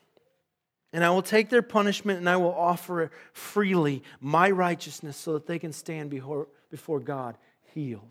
and 0.92 1.04
I 1.04 1.12
will 1.12 1.22
take 1.22 1.50
their 1.50 1.62
punishment 1.62 2.18
and 2.18 2.28
I 2.28 2.38
will 2.38 2.56
offer 2.56 3.04
it 3.04 3.12
freely 3.34 4.02
my 4.20 4.50
righteousness 4.50 5.16
so 5.16 5.34
that 5.34 5.46
they 5.46 5.60
can 5.60 5.72
stand 5.72 6.10
before, 6.10 6.48
before 6.72 7.00
God 7.00 7.38
healed. 7.76 8.02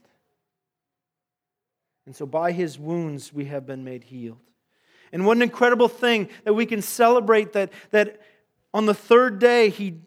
And 2.06 2.14
so 2.14 2.26
by 2.26 2.52
his 2.52 2.78
wounds 2.78 3.32
we 3.32 3.46
have 3.46 3.66
been 3.66 3.82
made 3.82 4.04
healed. 4.04 4.38
And 5.12 5.26
what 5.26 5.36
an 5.36 5.42
incredible 5.42 5.88
thing 5.88 6.28
that 6.44 6.54
we 6.54 6.66
can 6.66 6.82
celebrate 6.82 7.52
that, 7.52 7.72
that 7.90 8.20
on 8.74 8.86
the 8.86 8.94
third 8.94 9.38
day 9.38 9.70
he 9.70 10.00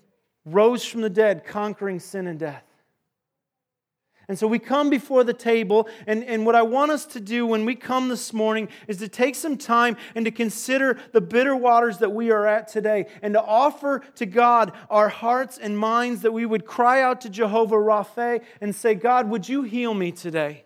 rose 0.46 0.86
from 0.86 1.02
the 1.02 1.10
dead, 1.10 1.46
conquering 1.46 2.00
sin 2.00 2.28
and 2.28 2.40
death. 2.40 2.64
And 4.28 4.40
so 4.40 4.48
we 4.48 4.60
come 4.60 4.90
before 4.90 5.26
the 5.26 5.34
table, 5.34 5.90
and, 6.08 6.24
and 6.24 6.46
what 6.46 6.56
I 6.56 6.62
want 6.62 6.92
us 6.92 7.06
to 7.08 7.20
do 7.20 7.46
when 7.46 7.66
we 7.66 7.76
come 7.76 8.08
this 8.08 8.32
morning 8.32 8.70
is 8.88 8.98
to 8.98 9.10
take 9.10 9.36
some 9.36 9.58
time 9.58 9.98
and 10.16 10.24
to 10.24 10.32
consider 10.32 10.98
the 11.12 11.20
bitter 11.20 11.54
waters 11.54 11.98
that 11.98 12.14
we 12.14 12.32
are 12.32 12.48
at 12.48 12.70
today, 12.70 13.08
and 13.22 13.34
to 13.34 13.42
offer 13.42 14.00
to 14.16 14.26
God 14.26 14.72
our 14.90 15.10
hearts 15.10 15.58
and 15.58 15.78
minds 15.78 16.22
that 16.22 16.32
we 16.32 16.46
would 16.46 16.66
cry 16.66 17.02
out 17.02 17.20
to 17.22 17.30
Jehovah 17.30 17.76
Rapha 17.76 18.42
and 18.62 18.74
say, 18.74 18.96
God, 18.96 19.30
would 19.30 19.50
you 19.50 19.64
heal 19.64 19.94
me 19.94 20.14
today? 20.14 20.64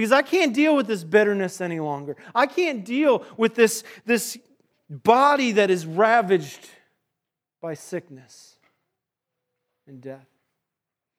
Because 0.00 0.12
I 0.12 0.22
can't 0.22 0.54
deal 0.54 0.74
with 0.74 0.86
this 0.86 1.04
bitterness 1.04 1.60
any 1.60 1.78
longer. 1.78 2.16
I 2.34 2.46
can't 2.46 2.86
deal 2.86 3.22
with 3.36 3.54
this, 3.54 3.84
this 4.06 4.38
body 4.88 5.52
that 5.52 5.68
is 5.70 5.84
ravaged 5.84 6.70
by 7.60 7.74
sickness 7.74 8.56
and 9.86 10.00
death. 10.00 10.24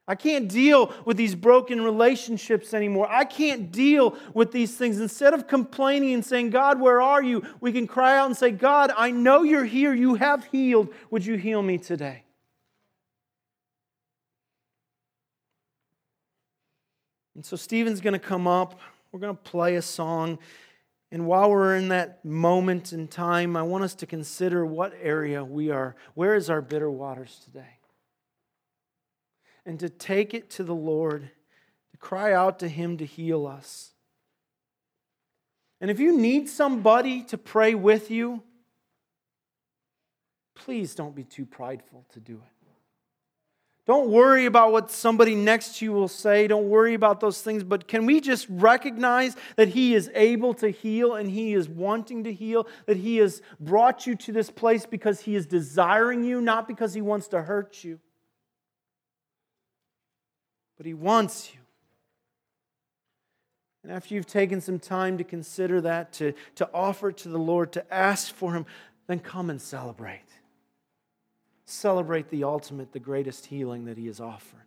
I 0.07 0.15
can't 0.15 0.49
deal 0.49 0.91
with 1.05 1.15
these 1.15 1.35
broken 1.35 1.81
relationships 1.83 2.73
anymore. 2.73 3.07
I 3.07 3.23
can't 3.23 3.71
deal 3.71 4.17
with 4.33 4.51
these 4.51 4.75
things. 4.75 4.99
Instead 4.99 5.35
of 5.35 5.47
complaining 5.47 6.15
and 6.15 6.25
saying, 6.25 6.49
God, 6.49 6.81
where 6.81 7.03
are 7.03 7.21
you? 7.21 7.43
We 7.59 7.71
can 7.71 7.85
cry 7.85 8.17
out 8.17 8.25
and 8.25 8.35
say, 8.35 8.49
God, 8.49 8.91
I 8.97 9.11
know 9.11 9.43
you're 9.43 9.63
here. 9.63 9.93
You 9.93 10.15
have 10.15 10.45
healed. 10.45 10.91
Would 11.11 11.23
you 11.23 11.35
heal 11.35 11.61
me 11.61 11.77
today? 11.77 12.23
And 17.35 17.45
so 17.45 17.55
Stephen's 17.55 18.01
going 18.01 18.13
to 18.13 18.19
come 18.19 18.47
up. 18.47 18.79
We're 19.11 19.19
going 19.19 19.35
to 19.35 19.41
play 19.41 19.75
a 19.75 19.81
song. 19.81 20.39
And 21.11 21.25
while 21.25 21.49
we're 21.49 21.75
in 21.75 21.89
that 21.89 22.23
moment 22.23 22.93
in 22.93 23.07
time, 23.07 23.55
I 23.55 23.63
want 23.63 23.83
us 23.83 23.95
to 23.95 24.05
consider 24.05 24.65
what 24.65 24.93
area 25.01 25.43
we 25.43 25.69
are. 25.69 25.95
Where 26.13 26.35
is 26.35 26.49
our 26.49 26.61
bitter 26.61 26.89
waters 26.89 27.41
today? 27.43 27.77
and 29.65 29.79
to 29.79 29.89
take 29.89 30.33
it 30.33 30.49
to 30.51 30.63
the 30.63 30.75
Lord, 30.75 31.29
to 31.91 31.97
cry 31.97 32.33
out 32.33 32.59
to 32.59 32.67
Him 32.67 32.97
to 32.97 33.05
heal 33.05 33.45
us. 33.45 33.91
And 35.79 35.89
if 35.89 35.99
you 35.99 36.17
need 36.17 36.47
somebody 36.49 37.23
to 37.23 37.37
pray 37.37 37.73
with 37.73 38.11
you, 38.11 38.43
please 40.55 40.93
don't 40.95 41.15
be 41.15 41.23
too 41.23 41.45
prideful 41.45 42.05
to 42.13 42.19
do 42.19 42.35
it. 42.35 42.50
Don't 43.87 44.09
worry 44.09 44.45
about 44.45 44.71
what 44.71 44.91
somebody 44.91 45.33
next 45.35 45.77
to 45.77 45.85
you 45.85 45.91
will 45.91 46.07
say. 46.07 46.47
Don't 46.47 46.69
worry 46.69 46.93
about 46.93 47.19
those 47.19 47.41
things. 47.41 47.63
But 47.63 47.87
can 47.87 48.05
we 48.05 48.21
just 48.21 48.45
recognize 48.49 49.35
that 49.55 49.69
He 49.69 49.95
is 49.95 50.09
able 50.13 50.53
to 50.55 50.69
heal 50.69 51.15
and 51.15 51.29
He 51.29 51.53
is 51.53 51.67
wanting 51.67 52.23
to 52.25 52.33
heal? 52.33 52.67
That 52.85 52.97
He 52.97 53.17
has 53.17 53.41
brought 53.59 54.05
you 54.05 54.15
to 54.15 54.31
this 54.31 54.51
place 54.51 54.85
because 54.85 55.21
He 55.21 55.35
is 55.35 55.45
desiring 55.45 56.23
you, 56.23 56.41
not 56.41 56.67
because 56.67 56.93
He 56.93 57.01
wants 57.01 57.27
to 57.29 57.41
hurt 57.41 57.83
you 57.83 57.99
but 60.81 60.87
He 60.87 60.95
wants 60.95 61.53
you. 61.53 61.59
And 63.83 63.91
after 63.91 64.15
you've 64.15 64.25
taken 64.25 64.59
some 64.61 64.79
time 64.79 65.19
to 65.19 65.23
consider 65.23 65.79
that, 65.81 66.11
to, 66.13 66.33
to 66.55 66.67
offer 66.73 67.11
to 67.11 67.29
the 67.29 67.37
Lord, 67.37 67.71
to 67.73 67.93
ask 67.93 68.33
for 68.33 68.55
Him, 68.55 68.65
then 69.05 69.19
come 69.19 69.51
and 69.51 69.61
celebrate. 69.61 70.25
Celebrate 71.71 72.29
the 72.29 72.43
ultimate, 72.43 72.91
the 72.91 72.99
greatest 72.99 73.45
healing 73.45 73.85
that 73.85 73.97
He 73.97 74.07
has 74.07 74.19
offered. 74.19 74.59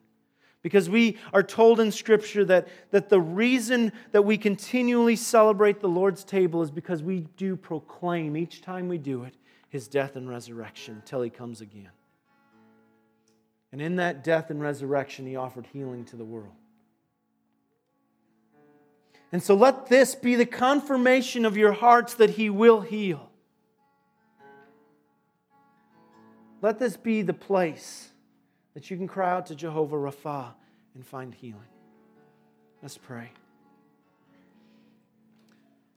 Because 0.63 0.89
we 0.89 1.19
are 1.33 1.43
told 1.43 1.79
in 1.79 1.93
Scripture 1.93 2.45
that, 2.47 2.69
that 2.91 3.11
the 3.11 3.21
reason 3.21 3.93
that 4.13 4.23
we 4.23 4.39
continually 4.39 5.15
celebrate 5.15 5.81
the 5.81 5.89
Lord's 5.89 6.25
table 6.25 6.63
is 6.63 6.71
because 6.71 7.03
we 7.03 7.27
do 7.37 7.57
proclaim 7.57 8.37
each 8.37 8.63
time 8.63 8.89
we 8.89 8.97
do 8.97 9.25
it 9.25 9.35
His 9.69 9.87
death 9.87 10.17
and 10.17 10.29
resurrection 10.29 11.03
till 11.05 11.21
He 11.21 11.29
comes 11.31 11.61
again. 11.61 11.91
And 13.75 13.83
in 13.83 13.97
that 13.97 14.23
death 14.23 14.51
and 14.51 14.63
resurrection, 14.63 15.27
he 15.27 15.35
offered 15.35 15.67
healing 15.73 16.05
to 16.05 16.17
the 16.17 16.25
world. 16.25 16.55
And 19.33 19.43
so 19.43 19.57
let 19.57 19.89
this 19.89 20.15
be 20.15 20.37
the 20.37 20.47
confirmation 20.47 21.45
of 21.45 21.57
your 21.57 21.73
hearts 21.73 22.15
that 22.15 22.31
he 22.31 22.49
will 22.49 22.83
heal. 22.83 23.33
Let 26.65 26.79
this 26.79 26.97
be 26.97 27.21
the 27.21 27.35
place 27.35 28.09
that 28.73 28.91
you 28.91 28.97
can 28.97 29.07
cry 29.07 29.31
out 29.31 29.49
to 29.49 29.55
Jehovah 29.55 29.97
Rapha 29.97 30.47
and 30.95 31.07
find 31.07 31.35
healing. 31.35 31.61
Let's 32.81 32.97
pray. 32.97 33.33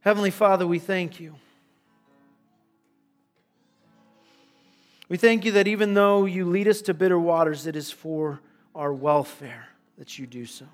Heavenly 0.02 0.30
Father, 0.30 0.68
we 0.68 0.80
thank 0.80 1.22
you. 1.22 1.36
We 5.08 5.16
thank 5.16 5.46
you 5.46 5.54
that 5.54 5.70
even 5.70 5.94
though 5.94 6.26
you 6.26 6.44
lead 6.44 6.68
us 6.68 6.82
to 6.82 6.94
bitter 6.94 7.18
waters, 7.18 7.66
it 7.66 7.78
is 7.78 7.90
for 7.90 8.42
our 8.76 8.92
welfare 8.92 9.70
that 9.98 10.20
you 10.20 10.28
do 10.28 10.46
so. 10.46 10.66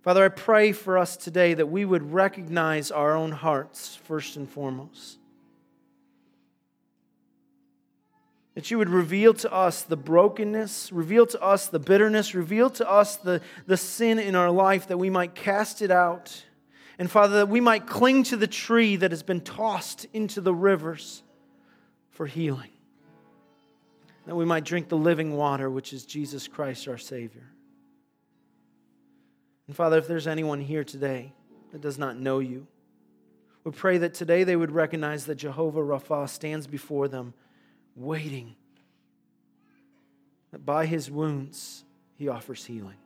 Father, 0.00 0.24
I 0.24 0.28
pray 0.28 0.72
for 0.72 0.96
us 0.96 1.18
today 1.18 1.52
that 1.52 1.66
we 1.66 1.84
would 1.84 2.14
recognize 2.14 2.90
our 2.90 3.14
own 3.14 3.32
hearts 3.32 3.96
first 3.96 4.36
and 4.36 4.48
foremost. 4.48 5.18
That 8.56 8.70
you 8.70 8.78
would 8.78 8.88
reveal 8.88 9.34
to 9.34 9.52
us 9.52 9.82
the 9.82 9.98
brokenness, 9.98 10.90
reveal 10.90 11.26
to 11.26 11.40
us 11.42 11.66
the 11.66 11.78
bitterness, 11.78 12.34
reveal 12.34 12.70
to 12.70 12.90
us 12.90 13.16
the, 13.16 13.42
the 13.66 13.76
sin 13.76 14.18
in 14.18 14.34
our 14.34 14.50
life 14.50 14.88
that 14.88 14.96
we 14.96 15.10
might 15.10 15.34
cast 15.34 15.82
it 15.82 15.90
out. 15.90 16.44
And 16.98 17.10
Father, 17.10 17.36
that 17.36 17.48
we 17.50 17.60
might 17.60 17.86
cling 17.86 18.22
to 18.24 18.36
the 18.36 18.46
tree 18.46 18.96
that 18.96 19.10
has 19.10 19.22
been 19.22 19.42
tossed 19.42 20.06
into 20.14 20.40
the 20.40 20.54
rivers 20.54 21.22
for 22.08 22.26
healing. 22.26 22.70
That 24.24 24.34
we 24.34 24.46
might 24.46 24.64
drink 24.64 24.88
the 24.88 24.96
living 24.96 25.36
water, 25.36 25.68
which 25.68 25.92
is 25.92 26.06
Jesus 26.06 26.48
Christ 26.48 26.88
our 26.88 26.98
Savior. 26.98 27.52
And 29.66 29.76
Father, 29.76 29.98
if 29.98 30.08
there's 30.08 30.26
anyone 30.26 30.62
here 30.62 30.82
today 30.82 31.34
that 31.72 31.82
does 31.82 31.98
not 31.98 32.18
know 32.18 32.38
you, 32.38 32.66
we 33.64 33.72
pray 33.72 33.98
that 33.98 34.14
today 34.14 34.44
they 34.44 34.56
would 34.56 34.70
recognize 34.70 35.26
that 35.26 35.34
Jehovah 35.34 35.80
Rapha 35.80 36.26
stands 36.26 36.66
before 36.66 37.08
them, 37.08 37.34
waiting. 37.96 38.54
That 40.52 40.64
by 40.64 40.86
his 40.86 41.10
wounds, 41.10 41.84
he 42.16 42.28
offers 42.28 42.64
healing. 42.64 42.96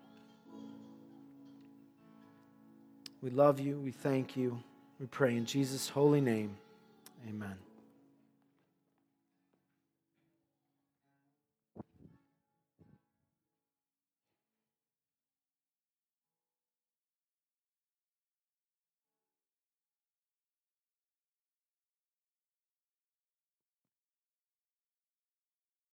We 3.22 3.30
love 3.30 3.61
you. 3.61 3.78
We 3.78 3.93
thank 3.93 4.36
you. 4.36 4.62
We 4.99 5.07
pray 5.07 5.36
in 5.36 5.47
Jesus' 5.47 5.88
holy 5.88 6.20
name. 6.20 6.57
Amen. 7.28 7.57